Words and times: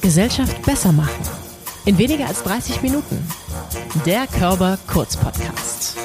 Gesellschaft 0.00 0.62
besser 0.62 0.92
machen. 0.92 1.22
In 1.84 1.98
weniger 1.98 2.26
als 2.26 2.42
30 2.42 2.82
Minuten. 2.82 3.26
Der 4.06 4.26
Körper 4.26 4.78
Kurz 4.86 5.16
Podcast. 5.16 5.96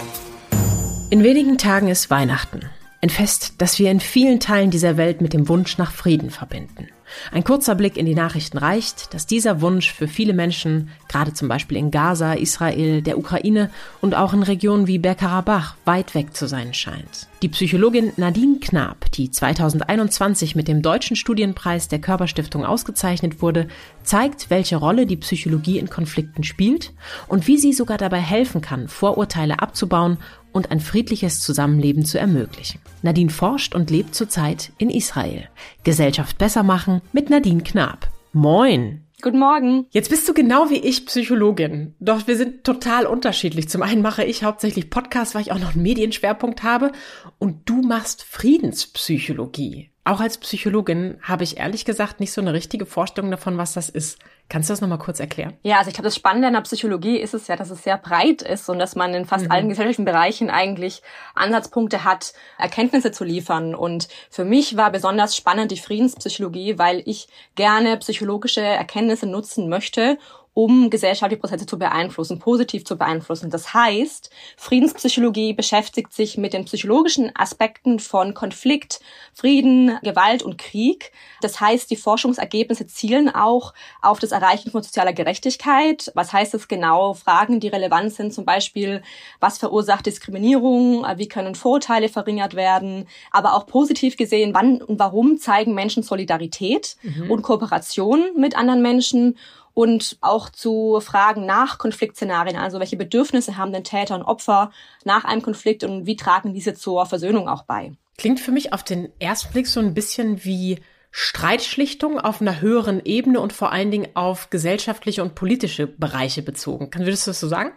In 1.09 1.23
wenigen 1.23 1.57
Tagen 1.57 1.87
ist 1.87 2.09
Weihnachten. 2.09 2.61
Ein 3.01 3.09
Fest, 3.09 3.55
das 3.57 3.79
wir 3.79 3.91
in 3.91 3.99
vielen 3.99 4.39
Teilen 4.39 4.71
dieser 4.71 4.97
Welt 4.97 5.21
mit 5.21 5.33
dem 5.33 5.47
Wunsch 5.49 5.77
nach 5.77 5.91
Frieden 5.91 6.31
verbinden. 6.31 6.87
Ein 7.31 7.43
kurzer 7.43 7.75
Blick 7.75 7.97
in 7.97 8.05
die 8.05 8.15
Nachrichten 8.15 8.57
reicht, 8.57 9.13
dass 9.13 9.25
dieser 9.25 9.61
Wunsch 9.61 9.91
für 9.91 10.07
viele 10.07 10.33
Menschen, 10.33 10.89
gerade 11.07 11.33
zum 11.33 11.47
Beispiel 11.47 11.77
in 11.77 11.91
Gaza, 11.91 12.33
Israel, 12.33 13.01
der 13.01 13.17
Ukraine 13.17 13.69
und 14.01 14.15
auch 14.15 14.33
in 14.33 14.43
Regionen 14.43 14.87
wie 14.87 14.99
Bergkarabach, 14.99 15.75
weit 15.85 16.15
weg 16.15 16.35
zu 16.35 16.47
sein 16.47 16.73
scheint. 16.73 17.27
Die 17.41 17.49
Psychologin 17.49 18.13
Nadine 18.15 18.59
Knab, 18.59 19.11
die 19.11 19.29
2021 19.29 20.55
mit 20.55 20.67
dem 20.67 20.81
Deutschen 20.81 21.15
Studienpreis 21.15 21.89
der 21.89 21.99
Körperstiftung 21.99 22.65
ausgezeichnet 22.65 23.41
wurde, 23.41 23.67
zeigt, 24.03 24.49
welche 24.49 24.77
Rolle 24.77 25.05
die 25.05 25.17
Psychologie 25.17 25.79
in 25.79 25.89
Konflikten 25.89 26.43
spielt 26.43 26.93
und 27.27 27.47
wie 27.47 27.57
sie 27.57 27.73
sogar 27.73 27.97
dabei 27.97 28.19
helfen 28.19 28.61
kann, 28.61 28.87
Vorurteile 28.87 29.59
abzubauen 29.59 30.17
und 30.51 30.71
ein 30.71 30.79
friedliches 30.79 31.41
Zusammenleben 31.41 32.05
zu 32.05 32.19
ermöglichen. 32.19 32.79
Nadine 33.01 33.31
forscht 33.31 33.75
und 33.75 33.89
lebt 33.89 34.15
zurzeit 34.15 34.71
in 34.77 34.89
Israel. 34.89 35.49
Gesellschaft 35.83 36.37
besser 36.37 36.63
machen 36.63 37.01
mit 37.11 37.29
Nadine 37.29 37.63
Knab. 37.63 38.09
Moin! 38.31 39.03
Guten 39.23 39.39
Morgen. 39.39 39.85
Jetzt 39.91 40.09
bist 40.09 40.27
du 40.27 40.33
genau 40.33 40.69
wie 40.69 40.79
ich 40.79 41.05
Psychologin. 41.05 41.95
Doch 42.01 42.27
wir 42.27 42.35
sind 42.35 42.65
total 42.65 43.05
unterschiedlich. 43.05 43.69
Zum 43.69 43.81
einen 43.81 44.01
mache 44.01 44.25
ich 44.25 44.43
hauptsächlich 44.43 44.89
Podcasts, 44.89 45.33
weil 45.33 45.43
ich 45.43 45.53
auch 45.53 45.59
noch 45.59 45.75
einen 45.75 45.81
Medienschwerpunkt 45.81 46.61
habe. 46.61 46.91
Und 47.39 47.69
du 47.69 47.81
machst 47.83 48.23
Friedenspsychologie. 48.23 49.91
Auch 50.03 50.19
als 50.19 50.37
Psychologin 50.39 51.19
habe 51.21 51.45
ich 51.45 51.55
ehrlich 51.55 51.85
gesagt 51.85 52.19
nicht 52.19 52.33
so 52.33 52.41
eine 52.41 52.51
richtige 52.51 52.85
Vorstellung 52.85 53.31
davon, 53.31 53.57
was 53.57 53.71
das 53.71 53.87
ist. 53.87 54.19
Kannst 54.49 54.69
du 54.69 54.73
das 54.73 54.81
nochmal 54.81 54.99
kurz 54.99 55.19
erklären? 55.19 55.53
Ja, 55.63 55.77
also 55.77 55.89
ich 55.89 55.95
glaube, 55.95 56.07
das 56.07 56.15
Spannende 56.15 56.47
an 56.47 56.53
der 56.53 56.61
Psychologie 56.61 57.17
ist 57.17 57.33
es 57.33 57.47
ja, 57.47 57.55
dass 57.55 57.71
es 57.71 57.83
sehr 57.83 57.97
breit 57.97 58.41
ist 58.41 58.69
und 58.69 58.77
dass 58.77 58.95
man 58.95 59.13
in 59.13 59.25
fast 59.25 59.45
mhm. 59.45 59.51
allen 59.51 59.69
gesellschaftlichen 59.69 60.05
Bereichen 60.05 60.49
eigentlich 60.49 61.01
Ansatzpunkte 61.33 62.03
hat, 62.03 62.33
Erkenntnisse 62.59 63.11
zu 63.11 63.23
liefern. 63.23 63.73
Und 63.73 64.09
für 64.29 64.45
mich 64.45 64.77
war 64.77 64.91
besonders 64.91 65.35
spannend 65.35 65.71
die 65.71 65.77
Friedenspsychologie, 65.77 66.77
weil 66.77 67.01
ich 67.05 67.27
gerne 67.55 67.97
psychologische 67.97 68.61
Erkenntnisse 68.61 69.25
nutzen 69.25 69.69
möchte, 69.69 70.19
um 70.53 70.89
gesellschaftliche 70.89 71.39
Prozesse 71.39 71.65
zu 71.65 71.79
beeinflussen, 71.79 72.37
positiv 72.37 72.85
zu 72.85 72.95
beeinflussen. 72.95 73.49
Das 73.49 73.73
heißt, 73.73 74.29
Friedenspsychologie 74.57 75.53
beschäftigt 75.53 76.13
sich 76.13 76.37
mit 76.37 76.53
den 76.53 76.65
psychologischen 76.65 77.31
Aspekten 77.35 77.99
von 77.99 78.33
Konflikt, 78.35 78.99
Frieden, 79.33 79.97
Gewalt 80.03 80.43
und 80.43 80.59
Krieg. 80.59 81.11
Das 81.41 81.59
heißt, 81.59 81.89
die 81.89 81.95
Forschungsergebnisse 81.95 82.85
zielen 82.85 83.33
auch 83.33 83.73
auf 84.01 84.19
das 84.19 84.31
Erreichen 84.31 84.69
von 84.69 84.83
sozialer 84.83 85.13
Gerechtigkeit. 85.13 86.11
Was 86.13 86.31
heißt 86.31 86.53
das 86.53 86.67
genau? 86.67 87.13
Fragen, 87.13 87.59
die 87.59 87.69
relevant 87.69 88.13
sind, 88.13 88.33
zum 88.33 88.45
Beispiel, 88.45 89.01
was 89.39 89.57
verursacht 89.57 90.05
Diskriminierung? 90.05 91.03
Wie 91.15 91.27
können 91.27 91.55
Vorurteile 91.55 92.09
verringert 92.09 92.53
werden? 92.53 93.07
Aber 93.31 93.55
auch 93.55 93.65
positiv 93.65 94.17
gesehen, 94.17 94.53
wann 94.53 94.81
und 94.81 94.99
warum 94.99 95.37
zeigen 95.37 95.73
Menschen 95.73 96.03
Solidarität 96.03 96.95
mhm. 97.01 97.31
und 97.31 97.41
Kooperation 97.41 98.23
mit 98.37 98.55
anderen 98.55 98.83
Menschen? 98.83 99.35
Und 99.73 100.17
auch 100.21 100.49
zu 100.49 100.99
Fragen 101.01 101.45
nach 101.45 101.77
Konfliktszenarien, 101.77 102.57
also 102.57 102.79
welche 102.79 102.97
Bedürfnisse 102.97 103.57
haben 103.57 103.73
denn 103.73 103.83
Täter 103.83 104.15
und 104.15 104.23
Opfer 104.23 104.71
nach 105.03 105.25
einem 105.25 105.41
Konflikt 105.41 105.83
und 105.83 106.05
wie 106.05 106.15
tragen 106.15 106.53
diese 106.53 106.73
zur 106.73 107.05
Versöhnung 107.05 107.47
auch 107.47 107.63
bei. 107.63 107.93
Klingt 108.17 108.39
für 108.39 108.51
mich 108.51 108.73
auf 108.73 108.83
den 108.83 109.09
ersten 109.19 109.51
Blick 109.51 109.67
so 109.67 109.79
ein 109.79 109.93
bisschen 109.93 110.43
wie 110.45 110.79
Streitschlichtung 111.15 112.19
auf 112.19 112.41
einer 112.41 112.59
höheren 112.59 112.99
Ebene 113.05 113.39
und 113.39 113.53
vor 113.53 113.71
allen 113.71 113.91
Dingen 113.91 114.07
auf 114.15 114.49
gesellschaftliche 114.49 115.21
und 115.21 115.35
politische 115.35 115.85
Bereiche 115.85 116.41
bezogen. 116.41 116.89
Kann, 116.89 117.05
würdest 117.05 117.27
du 117.27 117.29
das 117.29 117.39
so 117.39 117.47
sagen? 117.47 117.71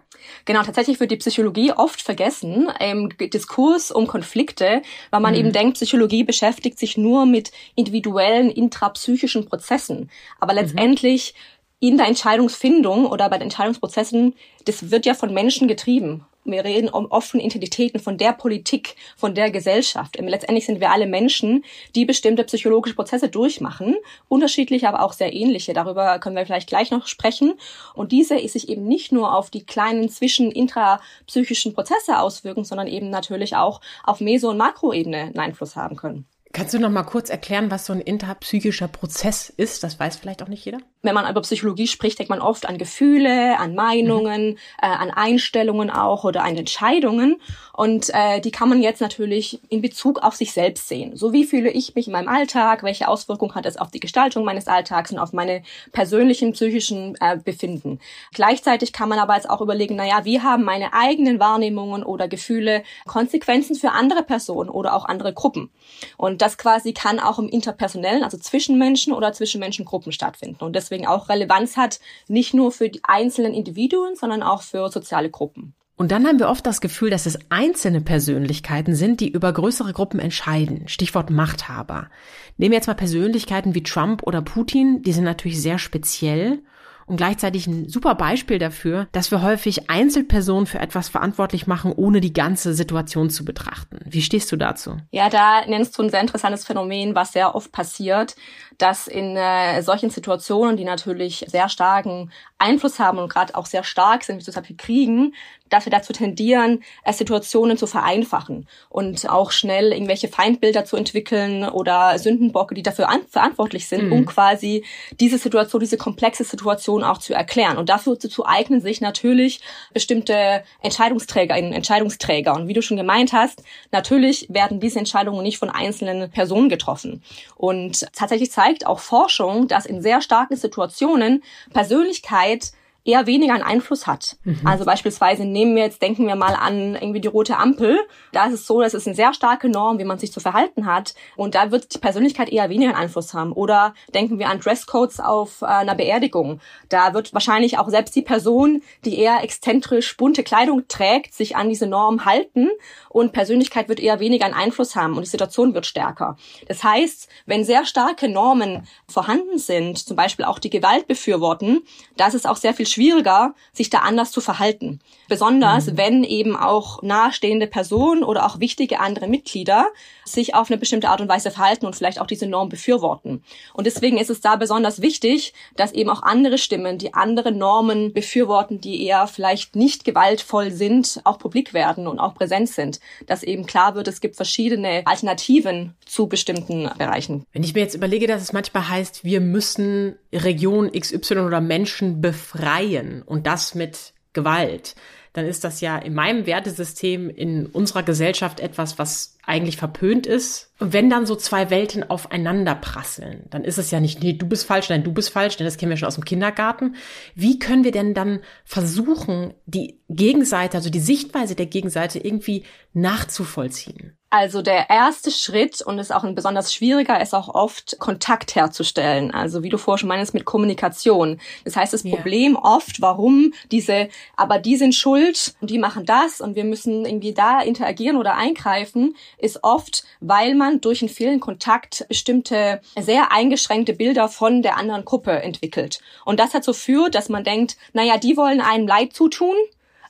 Genau, 0.47 0.63
tatsächlich 0.63 1.01
wird 1.01 1.11
die 1.11 1.19
Psychologie 1.19 1.71
oft 1.71 2.01
vergessen 2.01 2.71
im 2.81 3.11
Diskurs 3.19 3.91
um 3.91 4.07
Konflikte, 4.07 4.81
weil 5.11 5.21
man 5.21 5.35
mhm. 5.35 5.41
eben 5.41 5.53
denkt, 5.53 5.75
Psychologie 5.75 6.25
beschäftigt 6.25 6.79
sich 6.79 6.97
nur 6.97 7.27
mit 7.27 7.53
individuellen 7.75 8.51
intrapsychischen 8.51 9.45
Prozessen. 9.45 10.11
Aber 10.41 10.55
mhm. 10.55 10.61
letztendlich 10.61 11.35
mhm 11.35 11.56
in 11.87 11.99
der 11.99 12.09
Entscheidungsfindung 12.09 13.07
oder 13.07 13.29
bei 13.31 13.39
den 13.39 13.45
Entscheidungsprozessen, 13.45 14.35
das 14.65 14.91
wird 14.91 15.07
ja 15.07 15.15
von 15.15 15.33
Menschen 15.33 15.69
getrieben. 15.69 16.25
Wir 16.45 16.65
reden 16.65 16.89
um 16.89 17.07
offene 17.13 17.45
Identitäten 17.45 18.01
von 18.01 18.19
der 18.19 18.33
Politik, 18.33 18.97
von 19.17 19.37
der 19.37 19.53
Gesellschaft. 19.53 20.17
Letztendlich 20.19 20.67
sind 20.67 20.81
wir 20.81 20.91
alle 20.91 21.07
Menschen, 21.07 21.65
die 21.95 22.05
bestimmte 22.05 22.43
psychologische 22.43 22.97
Prozesse 22.97 23.29
durchmachen, 23.29 23.95
unterschiedliche, 24.29 24.89
aber 24.89 25.03
auch 25.03 25.13
sehr 25.13 25.33
ähnliche. 25.33 25.75
Darüber 25.75 26.19
können 26.19 26.35
wir 26.35 26.45
vielleicht 26.45 26.69
gleich 26.69 26.91
noch 26.91 27.07
sprechen. 27.07 27.55
Und 27.95 28.11
diese 28.11 28.37
ist 28.37 28.55
sich 28.55 28.69
eben 28.69 28.87
nicht 28.87 29.13
nur 29.13 29.33
auf 29.33 29.51
die 29.51 29.65
kleinen 29.65 30.09
zwischen 30.09 30.51
intrapsychischen 30.51 31.73
Prozesse 31.73 32.19
auswirken, 32.19 32.65
sondern 32.65 32.89
eben 32.89 33.11
natürlich 33.11 33.55
auch 33.55 33.81
auf 34.03 34.21
Meso- 34.21 34.51
und 34.51 34.57
Makroebene 34.57 35.19
einen 35.19 35.39
Einfluss 35.39 35.77
haben 35.77 35.95
können. 35.95 36.27
Kannst 36.57 36.73
du 36.73 36.79
noch 36.79 36.89
mal 36.89 37.03
kurz 37.03 37.29
erklären, 37.29 37.71
was 37.71 37.85
so 37.85 37.93
ein 37.93 38.01
interpsychischer 38.01 38.89
Prozess 38.89 39.51
ist? 39.51 39.85
Das 39.85 40.01
weiß 40.01 40.17
vielleicht 40.17 40.43
auch 40.43 40.49
nicht 40.49 40.65
jeder. 40.65 40.79
Wenn 41.03 41.15
man 41.15 41.31
über 41.31 41.43
Psychologie 41.43 41.87
spricht, 41.87 42.19
denkt 42.19 42.31
man 42.31 42.41
oft 42.41 42.67
an 42.67 42.79
Gefühle, 42.79 43.59
an 43.59 43.75
Meinungen, 43.75 44.53
mhm. 44.53 44.57
äh, 44.81 44.87
an 44.87 45.11
Einstellungen 45.11 45.91
auch 45.91 46.25
oder 46.25 46.45
an 46.45 46.57
Entscheidungen. 46.57 47.43
Und 47.75 48.09
äh, 48.15 48.41
die 48.41 48.53
kann 48.53 48.71
man 48.71 48.81
jetzt 48.81 49.03
natürlich 49.03 49.61
in 49.69 49.83
Bezug 49.83 50.23
auf 50.23 50.35
sich 50.35 50.53
selbst 50.53 50.89
sehen. 50.89 51.15
So 51.15 51.35
wie 51.35 51.45
fühle 51.45 51.69
ich 51.69 51.95
mich 51.95 52.07
in 52.07 52.15
meinem 52.15 52.29
Alltag? 52.29 52.83
Welche 52.83 53.07
Auswirkungen 53.07 53.55
hat 53.55 53.67
es 53.67 53.77
auf 53.77 53.91
die 53.91 54.01
Gestaltung 54.01 54.43
meines 54.43 54.67
Alltags 54.67 55.13
und 55.13 55.19
auf 55.19 55.35
meine 55.35 55.63
persönlichen 55.93 56.55
psychischen 56.55 57.17
äh, 57.21 57.37
Befinden? 57.37 58.01
Gleichzeitig 58.33 58.95
kann 58.95 59.11
man 59.11 59.19
aber 59.19 59.35
jetzt 59.35 59.51
auch 59.51 59.61
überlegen, 59.61 59.97
naja, 59.97 60.25
wie 60.25 60.41
haben 60.41 60.65
meine 60.65 60.95
eigenen 60.95 61.39
Wahrnehmungen 61.39 62.03
oder 62.03 62.29
Gefühle 62.29 62.83
Konsequenzen 63.05 63.77
für 63.77 63.91
andere 63.91 64.23
Personen 64.23 64.71
oder 64.71 64.95
auch 64.95 65.05
andere 65.05 65.35
Gruppen? 65.35 65.69
Und 66.17 66.46
das 66.47 66.59
quasi 66.59 66.93
kann 66.93 67.19
auch 67.19 67.41
im 67.41 67.49
interpersonellen, 67.49 68.23
also 68.23 68.39
zwischen 68.39 68.79
Menschen 68.79 69.13
oder 69.13 69.33
zwischen 69.33 69.59
Menschengruppen 69.59 70.13
stattfinden 70.13 70.63
und 70.65 70.77
deswegen 70.77 71.07
auch 71.07 71.29
Relevanz 71.29 71.77
hat, 71.77 71.99
nicht 72.29 72.55
nur 72.55 72.71
für 72.71 72.89
die 72.89 73.01
einzelnen 73.03 73.53
Individuen, 73.53 74.15
sondern 74.15 74.45
auch 74.45 74.63
für 74.63 74.89
soziale 74.89 75.29
Gruppen. 75.29 75.75
Und 75.97 76.13
dann 76.13 76.27
haben 76.27 76.39
wir 76.39 76.49
oft 76.49 76.65
das 76.65 76.81
Gefühl, 76.81 77.11
dass 77.11 77.27
es 77.27 77.39
einzelne 77.49 78.01
Persönlichkeiten 78.01 78.95
sind, 78.95 79.21
die 79.21 79.31
über 79.31 79.53
größere 79.53 79.93
Gruppen 79.93 80.21
entscheiden. 80.21 80.87
Stichwort 80.87 81.31
Machthaber. 81.31 82.11
Nehmen 82.59 82.73
wir 82.73 82.77
jetzt 82.77 82.87
mal 82.87 82.95
Persönlichkeiten 82.95 83.75
wie 83.75 83.83
Trump 83.83 84.23
oder 84.23 84.43
Putin, 84.43 85.03
die 85.03 85.13
sind 85.13 85.25
natürlich 85.25 85.61
sehr 85.61 85.79
speziell 85.79 86.61
und 87.07 87.17
gleichzeitig 87.17 87.67
ein 87.67 87.89
super 87.89 88.15
Beispiel 88.15 88.59
dafür, 88.59 89.07
dass 89.13 89.31
wir 89.31 89.43
häufig 89.43 89.89
Einzelpersonen 89.89 90.67
für 90.67 90.81
etwas 90.81 91.09
verantwortlich 91.09 91.67
machen, 91.67 91.93
ohne 91.93 92.21
die 92.21 92.33
ganze 92.33 92.75
Situation 92.75 93.31
zu 93.31 93.45
betrachten. 93.45 94.01
Wie 94.05 94.23
stehst 94.23 94.51
du 94.51 94.57
dazu? 94.57 94.97
Ja, 95.11 95.31
da 95.31 95.65
nennst 95.67 95.97
du 95.97 96.03
ein 96.03 96.11
sehr 96.11 96.21
interessantes 96.21 96.65
Phänomen, 96.65 97.15
was 97.15 97.33
sehr 97.33 97.55
oft 97.55 97.73
passiert, 97.73 98.35
dass 98.79 99.07
in 99.07 99.37
äh, 99.37 99.83
solchen 99.83 100.11
Situationen, 100.11 100.77
die 100.77 100.85
natürlich 100.85 101.45
sehr 101.49 101.69
starken 101.69 102.31
Einfluss 102.59 102.99
haben 102.99 103.19
und 103.19 103.29
gerade 103.29 103.55
auch 103.55 103.67
sehr 103.67 103.85
stark 103.85 104.25
sind, 104.25 104.39
wie 104.39 104.45
zum 104.45 104.55
Beispiel 104.55 104.77
Kriegen, 104.77 105.35
dass 105.69 105.85
wir 105.85 105.91
dazu 105.91 106.13
tendieren, 106.13 106.83
äh, 107.05 107.13
Situationen 107.13 107.77
zu 107.77 107.87
vereinfachen 107.87 108.67
und 108.89 109.29
auch 109.29 109.51
schnell 109.51 109.93
irgendwelche 109.93 110.29
Feindbilder 110.29 110.85
zu 110.85 110.97
entwickeln 110.97 111.65
oder 111.65 112.19
Sündenbocke, 112.19 112.75
die 112.75 112.83
dafür 112.83 113.09
verantwortlich 113.29 113.89
sind, 113.89 114.07
mhm. 114.07 114.13
um 114.13 114.27
quasi 114.27 114.85
diese 115.21 115.39
Situation, 115.39 115.81
diese 115.81 115.97
komplexe 115.97 116.45
Situation 116.45 117.03
auch 117.05 117.19
zu 117.19 117.35
erklären. 117.35 117.79
Und 117.79 117.89
dafür 117.89 118.19
zu 118.19 118.47
eignen 118.47 118.81
sich 118.81 119.01
natürlich 119.01 119.61
bestimmte 119.93 120.63
Entscheidungsträgerinnen, 120.83 121.73
Entscheidungsträger. 121.73 122.55
Und 122.55 122.69
wie 122.69 122.73
du 122.73 122.83
schon 122.83 122.97
gemeint 122.97 123.33
hast, 123.33 123.63
natürlich 123.93 124.47
werden 124.49 124.81
diese 124.81 124.99
Entscheidungen 124.99 125.43
nicht 125.43 125.59
von 125.59 125.71
einzelnen 125.71 126.31
Personen 126.31 126.69
getroffen. 126.69 127.23
Und 127.57 128.07
tatsächlich 128.13 128.51
zeigt 128.53 128.66
auch 128.87 128.99
Forschung, 128.99 129.69
dass 129.69 129.87
in 129.87 130.03
sehr 130.03 130.21
starken 130.21 130.57
Situationen 130.57 131.43
Persönlichkeit 131.73 132.73
eher 133.07 133.27
weniger 133.27 133.55
einen 133.55 133.63
Einfluss 133.63 134.07
hat. 134.07 134.37
Mhm. 134.45 134.61
Also 134.65 134.85
beispielsweise 134.85 135.45
nehmen 135.45 135.77
wir 135.77 135.85
jetzt, 135.85 136.03
denken 136.03 136.27
wir 136.27 136.37
mal 136.37 136.55
an 136.55 136.95
irgendwie 136.95 137.21
die 137.21 137.29
rote 137.29 137.57
Ampel. 137.57 137.99
Da 138.33 138.47
ist 138.47 138.55
es 138.55 138.67
so, 138.67 138.81
dass 138.81 138.95
es 138.95 139.07
eine 139.07 139.15
sehr 139.15 139.33
starke 139.33 139.69
Norm, 139.69 139.99
wie 139.99 140.05
man 140.05 140.19
sich 140.19 140.33
zu 140.33 140.41
verhalten 140.41 140.87
hat. 140.87 141.15
Und 141.37 141.55
da 141.55 141.71
wird 141.71 141.95
die 141.95 141.99
Persönlichkeit 141.99 142.49
eher 142.49 142.69
weniger 142.69 142.91
einen 142.91 143.03
Einfluss 143.03 143.35
haben. 143.35 143.53
Oder 143.53 143.95
denken 144.15 144.39
wir 144.39 144.49
an 144.49 144.61
Dresscodes 144.61 145.21
auf 145.21 145.63
äh, 145.63 145.67
einer 145.67 145.95
Beerdigung. 145.95 146.61
Da 146.89 147.15
wird 147.15 147.33
wahrscheinlich 147.33 147.79
auch 147.79 147.89
selbst 147.89 148.17
die 148.17 148.23
Person, 148.23 148.83
die 149.05 149.19
eher 149.19 149.43
exzentrisch 149.43 150.17
bunte 150.17 150.43
Kleidung 150.43 150.89
trägt, 150.89 151.35
sich 151.35 151.57
an 151.57 151.69
diese 151.69 151.87
Norm 151.87 152.25
halten. 152.25 152.71
Und 153.09 153.33
Persönlichkeit 153.33 153.89
wird 153.89 154.01
eher 154.01 154.21
weniger 154.21 154.45
einen 154.47 154.55
Einfluss 154.55 154.97
haben 154.97 155.17
und 155.17 155.25
die 155.25 155.31
Situation 155.31 155.75
wird 155.75 155.87
stärker. 155.87 156.37
Das 156.69 156.83
heißt, 156.83 157.29
wenn 157.47 157.65
sehr 157.65 157.85
starke 157.85 158.29
Normen 158.29 158.87
vorhanden 159.09 159.59
sind, 159.59 159.99
zum 159.99 160.17
Beispiel 160.17 160.45
auch 160.45 160.59
die 160.59 160.71
Gewalt 160.71 161.07
befürworten, 161.07 161.83
da 162.17 162.27
ist 162.27 162.35
es 162.35 162.47
auch 162.47 162.57
sehr 162.57 162.75
viel 162.75 162.87
schwieriger, 162.97 163.55
sich 163.73 163.91
da 163.91 163.99
anders 163.99 164.33
zu 164.33 164.41
verhalten. 164.41 165.01
Besonders 165.29 165.87
mhm. 165.87 165.97
wenn 165.99 166.25
eben 166.25 166.57
auch 166.57 167.03
nahestehende 167.03 167.67
Personen 167.67 168.25
oder 168.25 168.47
auch 168.47 168.59
wichtige 168.59 169.01
andere 169.01 169.29
Mitglieder 169.29 169.89
sich 170.25 170.55
auf 170.55 170.71
eine 170.71 170.79
bestimmte 170.79 171.11
Art 171.11 171.21
und 171.21 171.29
Weise 171.29 171.51
verhalten 171.51 171.85
und 171.85 171.95
vielleicht 171.95 172.21
auch 172.21 172.27
diese 172.27 172.47
Norm 172.47 172.71
befürworten. 172.71 173.45
Und 173.75 173.87
deswegen 173.87 174.17
ist 174.17 174.31
es 174.31 174.41
da 174.41 174.57
besonders 174.57 175.03
wichtig, 175.03 175.53
dass 175.77 175.93
eben 175.93 176.09
auch 176.09 176.23
andere 176.23 176.57
Stimmen, 176.57 176.97
die 176.97 177.13
andere 177.13 177.53
Normen 177.53 178.15
befürworten, 178.15 178.81
die 178.81 179.05
eher 179.05 179.27
vielleicht 179.27 179.77
nicht 179.77 180.05
gewaltvoll 180.05 180.71
sind, 180.71 181.21
auch 181.25 181.39
publik 181.39 181.75
werden 181.75 182.07
und 182.07 182.19
auch 182.19 182.35
präsent 182.35 182.71
sind. 182.71 182.99
Dass 183.27 183.43
eben 183.43 183.67
klar 183.67 183.95
wird, 183.95 184.09
es 184.09 184.23
gibt 184.23 184.37
verschiedene 184.37 185.03
Alternativen 185.05 185.95
zu 186.07 186.29
bestimmten 186.29 186.89
Bereichen. 186.97 187.45
Wenn 187.53 187.63
ich 187.63 187.75
mir 187.75 187.81
jetzt 187.81 187.95
überlege, 187.95 188.27
dass 188.27 188.43
es 188.43 188.55
manchmal 188.55 188.89
heißt, 188.89 189.23
wir 189.23 189.41
müssen 189.41 190.17
Region 190.33 190.91
XY 190.93 191.41
oder 191.41 191.61
Menschen 191.61 192.21
befreien 192.21 192.86
und 193.25 193.47
das 193.47 193.75
mit 193.75 194.15
Gewalt, 194.33 194.95
dann 195.37 195.47
ist 195.47 195.65
das 195.65 195.83
ja 195.83 195.99
in 195.99 196.15
meinem 196.15 196.47
Wertesystem 196.47 197.29
in 197.29 197.67
unserer 197.67 198.03
Gesellschaft 198.03 198.59
etwas, 198.59 198.99
was 198.99 199.37
eigentlich 199.45 199.77
verpönt 199.77 200.27
ist. 200.27 200.73
Und 200.79 200.95
wenn 200.95 201.11
dann 201.11 201.27
so 201.27 201.37
zwei 201.37 201.69
Welten 201.69 202.09
aufeinander 202.09 202.75
prasseln, 202.75 203.45
dann 203.51 203.63
ist 203.63 203.79
es 203.79 203.91
ja 203.91 204.01
nicht, 204.01 204.23
nee, 204.23 204.33
du 204.33 204.47
bist 204.47 204.67
falsch, 204.67 204.89
nein, 204.89 205.05
du 205.05 205.13
bist 205.13 205.31
falsch, 205.31 205.57
denn 205.57 205.67
das 205.67 205.77
kennen 205.77 205.91
wir 205.91 205.99
schon 205.99 206.09
aus 206.09 206.15
dem 206.15 206.25
Kindergarten. 206.25 206.97
Wie 207.35 207.59
können 207.59 207.85
wir 207.85 207.93
denn 207.93 208.15
dann 208.15 208.41
versuchen, 208.65 209.53
die 209.67 210.01
Gegenseite, 210.09 210.79
also 210.79 210.89
die 210.89 211.01
Sichtweise 211.01 211.55
der 211.55 211.67
Gegenseite 211.67 212.19
irgendwie 212.19 212.65
nachzuvollziehen? 212.95 214.17
Also 214.29 214.61
der 214.61 214.91
erste 214.91 215.31
Schritt, 215.31 215.83
und 215.83 216.01
ist 216.01 216.13
auch 216.13 216.25
ein 216.25 216.35
besonders 216.35 216.75
schwieriger, 216.75 217.21
ist 217.21 217.33
auch 217.33 217.49
oft 217.49 217.99
Kontakt 218.01 218.57
herzustellen. 218.57 219.31
Also 219.31 219.63
wie 219.63 219.69
du 219.69 219.79
vorher 219.79 219.99
schon 219.99 220.09
meinst, 220.09 220.35
mit 220.35 220.45
Kommunikation. 220.45 221.41
Das 221.65 221.77
heißt, 221.77 221.93
das 221.93 222.03
ja. 222.03 222.15
Problem 222.15 222.57
oft, 222.57 223.01
warum 223.01 223.53
diese, 223.71 224.09
aber 224.37 224.59
die 224.59 224.77
sind 224.77 224.97
schuld 224.97 225.55
und 225.61 225.71
die 225.71 225.79
machen 225.79 226.05
das 226.07 226.41
und 226.41 226.57
wir 226.57 226.65
müssen 226.65 227.07
irgendwie 227.07 227.35
da 227.35 227.61
interagieren 227.61 228.17
oder 228.17 228.35
eingreifen, 228.37 229.15
ist 229.39 229.63
oft, 229.63 230.05
weil 230.21 230.57
man 230.57 230.81
durch 230.81 231.03
einen 231.03 231.09
vielen 231.09 231.39
Kontakt 231.39 232.05
bestimmte 232.09 232.81
sehr 232.99 233.31
eingeschränkte 233.31 233.93
Bilder 233.93 234.29
von 234.29 234.61
der 234.61 234.77
anderen 234.77 235.05
Gruppe 235.05 235.41
entwickelt. 235.43 236.01
Und 236.25 236.41
das 236.41 236.53
hat 236.53 236.65
so 236.65 236.73
führt, 236.73 237.15
dass 237.15 237.29
man 237.29 237.45
denkt, 237.45 237.77
naja, 237.93 238.19
die 238.19 238.37
wollen 238.37 238.61
einem 238.61 238.89
Leid 238.89 239.13
zutun, 239.13 239.55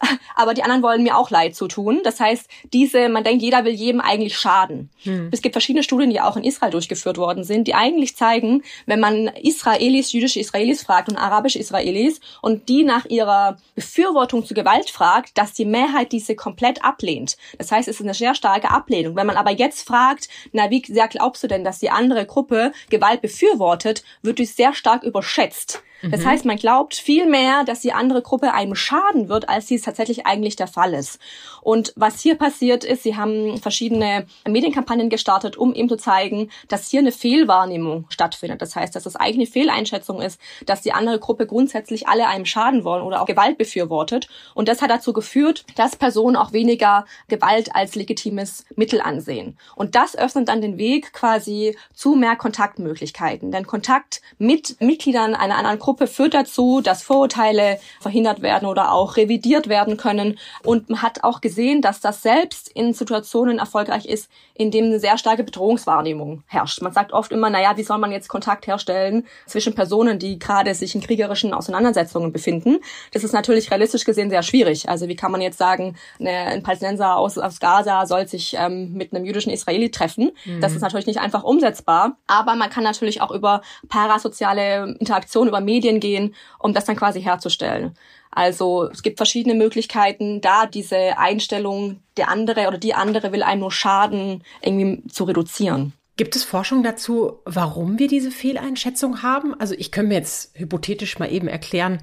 aber 0.35 0.55
die 0.55 0.63
anderen 0.63 0.83
wollen 0.83 1.03
mir 1.03 1.17
auch 1.17 1.31
Leid 1.31 1.55
zutun. 1.55 2.01
Das 2.05 2.21
heißt, 2.21 2.49
diese, 2.73 3.09
man 3.09 3.25
denkt, 3.25 3.43
jeder 3.43 3.65
will 3.65 3.73
jedem 3.73 4.01
eigentlich 4.01 4.39
schaden. 4.39 4.91
Hm. 5.03 5.29
Es 5.33 5.43
gibt 5.43 5.55
verschiedene 5.55 5.83
Studien, 5.83 6.11
die 6.11 6.21
auch 6.21 6.37
in 6.37 6.45
Israel 6.45 6.71
durchgeführt 6.71 7.19
worden 7.19 7.45
sind, 7.45 7.67
die 7.67 7.75
eigentlich 7.75 8.17
zeigen, 8.17 8.63
wenn 8.87 9.01
man 9.01 9.29
Israelis, 9.29 10.13
jüdische 10.13 10.41
Israelis 10.41 10.83
fragt 10.83 11.09
und 11.09 11.17
arabische 11.17 11.59
Israelis 11.59 12.21
und 12.43 12.69
die 12.69 12.85
nach 12.85 13.07
ihrer 13.07 13.57
Befürwortung 13.75 14.45
zu 14.45 14.55
Gewalt 14.55 14.91
fragt, 14.91 15.39
dass 15.39 15.53
die 15.53 15.65
Mehrheit 15.65 16.13
diese 16.13 16.35
komplett 16.35 16.85
ablehnt. 16.85 17.37
Das 17.59 17.73
heißt, 17.73 17.89
es 17.89 17.97
ist 17.97 18.03
eine 18.03 18.15
sehr 18.15 18.35
starke 18.35 18.71
Ablehnung. 18.71 19.17
Wenn 19.17 19.27
man 19.27 19.37
aber 19.37 19.53
jetzt 19.53 19.87
fragt, 19.87 20.29
na, 20.53 20.71
wie 20.71 20.83
sehr 20.87 21.09
glaubst 21.09 21.43
du 21.43 21.49
denn, 21.49 21.65
dass 21.65 21.79
die 21.79 21.91
andere 21.91 22.27
Gruppe 22.27 22.73
Gewalt 22.91 23.23
befürwortet, 23.23 24.05
wird 24.23 24.39
dies 24.39 24.57
sehr 24.57 24.75
stark 24.75 25.03
überschätzt. 25.03 25.83
Das 26.03 26.21
mhm. 26.21 26.27
heißt, 26.27 26.45
man 26.45 26.57
glaubt 26.57 26.95
viel 26.95 27.27
mehr, 27.27 27.65
dass 27.65 27.81
die 27.81 27.93
andere 27.93 28.23
Gruppe 28.23 28.53
einem 28.53 28.75
schaden 28.75 29.29
wird, 29.29 29.49
als 29.49 29.67
dies 29.67 29.83
tatsächlich 29.83 30.27
eigentlich 30.27 30.57
der 30.57 30.67
Fall 30.67 30.95
ist. 30.95 31.19
Und 31.63 31.93
was 31.97 32.21
hier 32.21 32.37
passiert 32.37 32.85
ist, 32.85 33.03
sie 33.03 33.17
haben 33.17 33.59
verschiedene 33.59 34.27
Medienkampagnen 34.47 35.09
gestartet, 35.09 35.57
um 35.57 35.75
eben 35.75 35.89
zu 35.89 35.97
zeigen, 35.97 36.51
dass 36.69 36.89
hier 36.89 37.01
eine 37.01 37.13
Fehlwahrnehmung 37.13 38.07
stattfindet. 38.09 38.63
Das 38.63 38.77
heißt, 38.77 38.95
dass 38.95 39.05
das 39.05 39.17
eigene 39.17 39.47
Fehleinschätzung 39.47 40.21
ist, 40.21 40.41
dass 40.67 40.83
die 40.83 40.93
andere 40.93 41.19
Gruppe 41.19 41.47
grundsätzlich 41.47 42.09
alle 42.09 42.29
einem 42.29 42.45
schaden 42.45 42.85
wollen 42.85 43.03
oder 43.03 43.23
auch 43.23 43.27
Gewalt 43.27 43.59
befürwortet. 43.59 44.29
Und 44.55 44.69
das 44.69 44.83
hat 44.83 44.91
dazu 44.91 45.13
geführt, 45.13 45.65
dass 45.77 45.97
Personen 45.97 46.37
auch 46.37 46.53
weniger 46.53 47.07
Gewalt 47.29 47.75
als 47.75 47.95
legitimes 47.95 48.65
Mittel 48.77 49.01
ansehen. 49.01 49.59
Und 49.75 49.95
das 49.95 50.17
öffnet 50.17 50.49
dann 50.49 50.61
den 50.61 50.79
Weg 50.79 51.13
quasi 51.13 51.77
zu 51.95 52.15
mehr 52.15 52.37
Kontaktmöglichkeiten. 52.37 53.51
Denn 53.51 53.67
Kontakt 53.67 54.21
mit 54.39 54.81
Mitgliedern 54.81 55.35
einer 55.35 55.57
anderen 55.57 55.79
Gruppe 55.79 55.86
führt 56.07 56.35
dazu, 56.35 56.81
dass 56.81 57.03
Vorurteile 57.03 57.79
verhindert 58.01 58.43
werden 58.43 58.67
oder 58.69 58.93
auch 58.93 59.17
revidiert 59.17 59.69
werden 59.69 59.97
können. 59.97 60.39
Und 60.63 60.91
man 60.91 61.03
hat 61.03 61.25
auch 61.25 61.41
gesehen, 61.41 61.83
dass 61.83 62.01
das 62.01 62.23
selbst 62.23 62.69
in 62.69 62.93
Situationen 62.93 63.59
erfolgreich 63.59 64.07
ist, 64.07 64.31
in 64.55 64.71
denen 64.71 64.89
eine 64.89 65.01
sehr 65.01 65.19
starke 65.19 65.45
Bedrohungswahrnehmung 65.45 66.43
herrscht. 66.47 66.81
Man 66.83 66.93
sagt 66.93 67.13
oft 67.13 67.33
immer, 67.33 67.51
naja, 67.51 67.77
wie 67.77 67.83
soll 67.83 67.99
man 67.99 68.13
jetzt 68.13 68.29
Kontakt 68.29 68.67
herstellen 68.67 69.27
zwischen 69.47 69.75
Personen, 69.75 70.19
die 70.19 70.39
gerade 70.39 70.75
sich 70.75 70.95
in 70.95 71.01
kriegerischen 71.01 71.53
Auseinandersetzungen 71.53 72.33
befinden? 72.33 72.79
Das 73.13 73.25
ist 73.25 73.33
natürlich 73.33 73.71
realistisch 73.71 74.05
gesehen 74.05 74.31
sehr 74.31 74.43
schwierig. 74.43 74.89
Also 74.89 75.09
wie 75.09 75.17
kann 75.17 75.33
man 75.33 75.41
jetzt 75.41 75.59
sagen, 75.59 75.97
ein 76.19 76.63
Palästinenser 76.63 77.17
aus, 77.17 77.39
aus 77.39 77.61
Gaza 77.61 78.07
soll 78.07 78.27
sich 78.27 78.57
ähm, 78.59 78.93
mit 78.95 79.13
einem 79.13 79.25
jüdischen 79.25 79.53
Israeli 79.53 79.91
treffen? 79.91 80.33
Mhm. 80.45 80.61
Das 80.61 80.75
ist 80.75 80.81
natürlich 80.81 81.07
nicht 81.07 81.21
einfach 81.21 81.45
umsetzbar. 81.45 82.17
Aber 82.27 82.55
man 82.57 82.71
kann 82.71 82.85
natürlich 82.85 83.21
auch 83.21 83.31
über 83.31 83.61
parasoziale 83.89 84.97
Interaktion, 84.99 85.49
über 85.49 85.61
Medien 85.61 85.76
Medien 85.77 86.01
gehen, 86.01 86.35
um 86.59 86.73
das 86.73 86.87
dann 86.87 86.97
quasi 86.97 87.23
herzustellen. 87.23 87.97
Also 88.31 88.89
es 88.91 89.03
gibt 89.03 89.19
verschiedene 89.19 89.55
Möglichkeiten, 89.55 90.41
da 90.41 90.67
diese 90.67 91.19
Einstellung, 91.19 92.01
der 92.17 92.29
andere 92.29 92.69
oder 92.69 92.79
die 92.79 92.95
andere 92.95 93.33
will 93.33 93.43
einem 93.43 93.61
nur 93.61 93.73
schaden, 93.73 94.43
irgendwie 94.61 95.03
zu 95.09 95.25
reduzieren. 95.25 95.93
Gibt 96.17 96.35
es 96.35 96.45
Forschung 96.45 96.83
dazu, 96.83 97.41
warum 97.45 97.99
wir 97.99 98.09
diese 98.09 98.31
Fehleinschätzung 98.31 99.23
haben? 99.23 99.59
Also 99.59 99.75
ich 99.77 99.93
könnte 99.93 100.09
mir 100.09 100.15
jetzt 100.15 100.59
hypothetisch 100.59 101.19
mal 101.19 101.31
eben 101.31 101.49
erklären, 101.49 102.03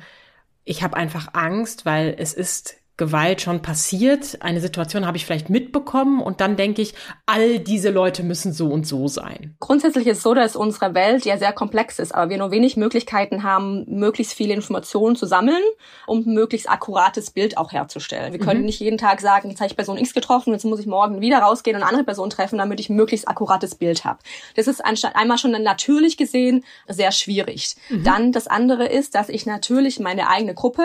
ich 0.66 0.82
habe 0.82 0.96
einfach 0.96 1.34
Angst, 1.34 1.86
weil 1.86 2.16
es 2.18 2.34
ist 2.34 2.78
Gewalt 2.96 3.42
schon 3.42 3.64
passiert, 3.64 4.38
eine 4.42 4.62
Situation 4.62 5.08
habe 5.08 5.18
ich 5.18 5.26
vielleicht 5.26 5.50
mitbekommen 5.50 6.22
und 6.22 6.42
dann 6.42 6.58
denke 6.58 6.84
ich, 6.84 6.94
all 7.26 7.58
diese 7.58 7.90
Leute 7.90 8.22
müssen 8.22 8.54
so 8.54 8.68
und 8.68 8.86
so 8.86 9.08
sein. 9.08 9.56
Grundsätzlich 9.60 10.06
ist 10.06 10.18
es 10.18 10.24
so, 10.24 10.36
dass 10.36 10.56
unsere 10.56 10.94
Welt 10.94 11.26
ja 11.26 11.38
sehr 11.40 11.54
komplex 11.54 11.98
ist, 11.98 12.14
aber 12.14 12.30
wir 12.30 12.38
nur 12.38 12.52
wenig 12.52 12.78
Möglichkeiten 12.78 13.42
haben, 13.42 13.84
möglichst 13.88 14.34
viele 14.34 14.54
Informationen 14.54 15.16
zu 15.16 15.26
sammeln, 15.26 15.64
um 16.06 16.20
ein 16.20 16.36
möglichst 16.36 16.70
akkurates 16.70 17.32
Bild 17.32 17.58
auch 17.58 17.72
herzustellen. 17.72 18.32
Wir 18.32 18.40
können 18.40 18.60
mhm. 18.60 18.68
nicht 18.68 18.80
jeden 18.80 19.00
Tag 19.00 19.22
sagen, 19.22 19.50
jetzt 19.50 19.60
habe 19.60 19.70
ich 19.70 19.76
Person 19.76 19.98
X 19.98 20.14
getroffen, 20.14 20.54
jetzt 20.54 20.66
muss 20.66 20.80
ich 20.80 20.86
morgen 20.86 21.20
wieder 21.20 21.40
rausgehen 21.40 21.76
und 21.76 21.82
eine 21.82 21.90
andere 21.90 22.06
Person 22.06 22.30
treffen, 22.30 22.60
damit 22.60 22.80
ich 22.80 22.92
ein 22.92 22.96
möglichst 22.96 23.28
akkurates 23.28 23.74
Bild 23.74 24.06
habe. 24.06 24.20
Das 24.56 24.68
ist 24.68 24.82
einmal 24.86 25.40
schon 25.40 25.52
natürlich 25.64 26.16
gesehen 26.16 26.64
sehr 26.88 27.12
schwierig. 27.12 27.76
Mhm. 27.90 28.04
Dann 28.04 28.32
das 28.32 28.46
andere 28.46 28.86
ist, 28.86 29.16
dass 29.16 29.30
ich 29.30 29.48
natürlich 29.48 30.00
meine 30.00 30.30
eigene 30.30 30.54
Gruppe 30.54 30.84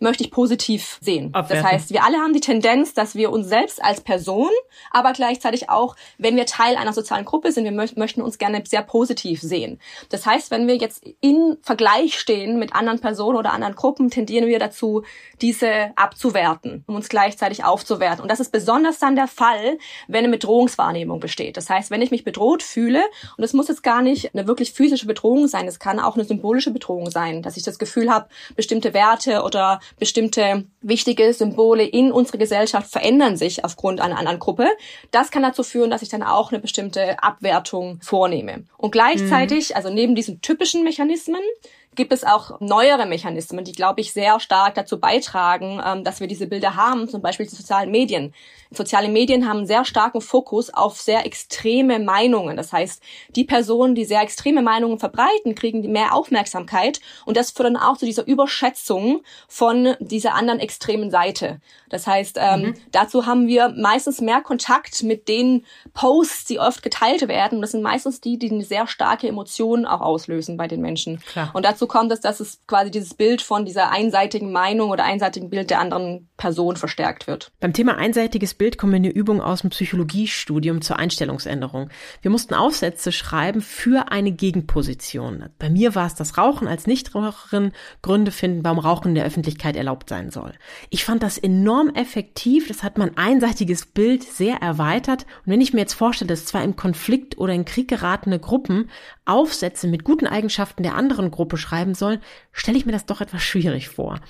möchte 0.00 0.24
ich 0.24 0.30
positiv 0.30 0.98
sehen. 1.00 1.30
Abwerten. 1.32 1.62
Das 1.62 1.72
heißt, 1.72 1.90
wir 1.90 2.04
alle 2.04 2.18
haben 2.18 2.32
die 2.32 2.40
Tendenz, 2.40 2.94
dass 2.94 3.14
wir 3.14 3.30
uns 3.30 3.48
selbst 3.48 3.82
als 3.82 4.00
Person, 4.00 4.50
aber 4.90 5.12
gleichzeitig 5.12 5.70
auch, 5.70 5.96
wenn 6.18 6.36
wir 6.36 6.46
Teil 6.46 6.76
einer 6.76 6.92
sozialen 6.92 7.24
Gruppe 7.24 7.52
sind, 7.52 7.64
wir 7.64 7.72
mö 7.72 7.86
möchten 7.96 8.20
uns 8.22 8.38
gerne 8.38 8.62
sehr 8.66 8.82
positiv 8.82 9.40
sehen. 9.40 9.80
Das 10.10 10.26
heißt, 10.26 10.50
wenn 10.50 10.66
wir 10.66 10.76
jetzt 10.76 11.02
in 11.20 11.56
Vergleich 11.62 12.18
stehen 12.18 12.58
mit 12.58 12.74
anderen 12.74 13.00
Personen 13.00 13.38
oder 13.38 13.52
anderen 13.52 13.74
Gruppen, 13.74 14.10
tendieren 14.10 14.46
wir 14.46 14.58
dazu, 14.58 15.02
diese 15.40 15.92
abzuwerten, 15.96 16.84
um 16.86 16.96
uns 16.96 17.08
gleichzeitig 17.08 17.64
aufzuwerten. 17.64 18.22
Und 18.22 18.30
das 18.30 18.40
ist 18.40 18.52
besonders 18.52 18.98
dann 18.98 19.16
der 19.16 19.28
Fall, 19.28 19.78
wenn 20.06 20.24
eine 20.24 20.32
Bedrohungswahrnehmung 20.32 21.20
besteht. 21.20 21.56
Das 21.56 21.70
heißt, 21.70 21.90
wenn 21.90 22.02
ich 22.02 22.10
mich 22.10 22.24
bedroht 22.24 22.62
fühle, 22.62 23.02
und 23.36 23.44
es 23.44 23.52
muss 23.52 23.68
jetzt 23.68 23.82
gar 23.82 24.02
nicht 24.02 24.34
eine 24.34 24.46
wirklich 24.46 24.72
physische 24.72 25.06
Bedrohung 25.06 25.48
sein, 25.48 25.66
es 25.66 25.78
kann 25.78 26.00
auch 26.00 26.14
eine 26.14 26.24
symbolische 26.24 26.70
Bedrohung 26.70 27.10
sein, 27.10 27.42
dass 27.42 27.56
ich 27.56 27.62
das 27.62 27.78
Gefühl 27.78 28.10
habe, 28.10 28.28
bestimmte 28.56 28.94
Werte 28.94 29.42
oder 29.42 29.80
bestimmte 29.98 30.64
wichtige 30.80 31.32
Symbole 31.32 31.84
in 31.84 32.12
unserer 32.12 32.38
Gesellschaft 32.38 32.90
verändern 32.90 33.36
sich 33.36 33.64
aufgrund 33.64 34.00
einer 34.00 34.18
anderen 34.18 34.38
Gruppe. 34.38 34.68
Das 35.10 35.30
kann 35.30 35.42
dazu 35.42 35.62
führen, 35.62 35.90
dass 35.90 36.02
ich 36.02 36.08
dann 36.08 36.22
auch 36.22 36.50
eine 36.52 36.60
bestimmte 36.60 37.22
Abwertung 37.22 37.98
vornehme. 38.02 38.64
Und 38.76 38.90
gleichzeitig, 38.90 39.70
mhm. 39.70 39.76
also 39.76 39.90
neben 39.90 40.14
diesen 40.14 40.40
typischen 40.40 40.84
Mechanismen, 40.84 41.40
gibt 41.98 42.12
es 42.12 42.24
auch 42.24 42.60
neuere 42.60 43.04
Mechanismen, 43.04 43.64
die, 43.64 43.72
glaube 43.72 44.00
ich, 44.00 44.14
sehr 44.14 44.40
stark 44.40 44.74
dazu 44.76 44.98
beitragen, 44.98 45.82
ähm, 45.84 46.04
dass 46.04 46.20
wir 46.20 46.28
diese 46.28 46.46
Bilder 46.46 46.76
haben, 46.76 47.08
zum 47.08 47.20
Beispiel 47.20 47.44
die 47.44 47.54
sozialen 47.54 47.90
Medien. 47.90 48.32
Soziale 48.70 49.08
Medien 49.08 49.48
haben 49.48 49.58
einen 49.58 49.66
sehr 49.66 49.84
starken 49.84 50.20
Fokus 50.20 50.72
auf 50.72 51.00
sehr 51.00 51.26
extreme 51.26 51.98
Meinungen. 51.98 52.56
Das 52.56 52.72
heißt, 52.72 53.02
die 53.34 53.44
Personen, 53.44 53.94
die 53.94 54.04
sehr 54.04 54.22
extreme 54.22 54.62
Meinungen 54.62 54.98
verbreiten, 54.98 55.54
kriegen 55.54 55.80
mehr 55.90 56.14
Aufmerksamkeit 56.14 57.00
und 57.26 57.36
das 57.36 57.50
führt 57.50 57.66
dann 57.66 57.76
auch 57.76 57.96
zu 57.96 58.06
dieser 58.06 58.26
Überschätzung 58.26 59.22
von 59.48 59.96
dieser 59.98 60.34
anderen 60.34 60.60
extremen 60.60 61.10
Seite. 61.10 61.60
Das 61.88 62.06
heißt, 62.06 62.38
ähm, 62.40 62.60
mhm. 62.60 62.74
dazu 62.92 63.26
haben 63.26 63.48
wir 63.48 63.70
meistens 63.70 64.20
mehr 64.20 64.40
Kontakt 64.40 65.02
mit 65.02 65.28
den 65.28 65.64
Posts, 65.94 66.44
die 66.44 66.60
oft 66.60 66.82
geteilt 66.82 67.26
werden. 67.26 67.56
Und 67.56 67.62
das 67.62 67.72
sind 67.72 67.82
meistens 67.82 68.20
die, 68.20 68.38
die 68.38 68.50
eine 68.50 68.64
sehr 68.64 68.86
starke 68.86 69.26
Emotion 69.26 69.86
auch 69.86 70.00
auslösen 70.00 70.56
bei 70.56 70.68
den 70.68 70.80
Menschen. 70.80 71.18
Klar. 71.20 71.50
Und 71.54 71.64
dazu 71.64 71.87
kommt 71.88 72.12
es, 72.12 72.20
dass 72.20 72.40
es 72.40 72.60
quasi 72.66 72.90
dieses 72.90 73.14
Bild 73.14 73.42
von 73.42 73.64
dieser 73.64 73.90
einseitigen 73.90 74.52
Meinung 74.52 74.90
oder 74.90 75.04
einseitigen 75.04 75.50
Bild 75.50 75.70
der 75.70 75.80
anderen 75.80 76.28
Person 76.36 76.76
verstärkt 76.76 77.26
wird. 77.26 77.50
Beim 77.60 77.72
Thema 77.72 77.96
einseitiges 77.96 78.54
Bild 78.54 78.78
kommen 78.78 78.92
wir 78.92 78.98
in 78.98 79.04
eine 79.06 79.14
Übung 79.14 79.40
aus 79.40 79.62
dem 79.62 79.70
Psychologiestudium 79.70 80.80
zur 80.82 80.98
Einstellungsänderung. 80.98 81.90
Wir 82.22 82.30
mussten 82.30 82.54
Aufsätze 82.54 83.12
schreiben 83.12 83.60
für 83.60 84.12
eine 84.12 84.32
Gegenposition. 84.32 85.46
Bei 85.58 85.68
mir 85.68 85.94
war 85.94 86.06
es 86.06 86.14
das 86.14 86.38
Rauchen 86.38 86.68
als 86.68 86.86
Nichtraucherin, 86.86 87.72
Gründe 88.02 88.30
finden, 88.30 88.64
warum 88.64 88.78
Rauchen 88.78 89.08
in 89.08 89.14
der 89.14 89.24
Öffentlichkeit 89.24 89.76
erlaubt 89.76 90.08
sein 90.08 90.30
soll. 90.30 90.52
Ich 90.90 91.04
fand 91.04 91.22
das 91.22 91.38
enorm 91.38 91.90
effektiv. 91.90 92.68
Das 92.68 92.82
hat 92.82 92.98
mein 92.98 93.16
einseitiges 93.16 93.86
Bild 93.86 94.22
sehr 94.22 94.56
erweitert. 94.56 95.26
Und 95.44 95.52
wenn 95.52 95.60
ich 95.60 95.72
mir 95.72 95.80
jetzt 95.80 95.94
vorstelle, 95.94 96.28
dass 96.28 96.44
zwar 96.44 96.62
im 96.62 96.76
Konflikt 96.76 97.38
oder 97.38 97.52
in 97.52 97.64
Krieg 97.64 97.88
geratene 97.88 98.38
Gruppen 98.38 98.90
Aufsätze 99.28 99.86
mit 99.86 100.04
guten 100.04 100.26
Eigenschaften 100.26 100.82
der 100.82 100.94
anderen 100.94 101.30
Gruppe 101.30 101.56
schreiben 101.56 101.94
sollen, 101.94 102.20
stelle 102.52 102.78
ich 102.78 102.86
mir 102.86 102.92
das 102.92 103.06
doch 103.06 103.20
etwas 103.20 103.42
schwierig 103.42 103.88
vor. 103.88 104.20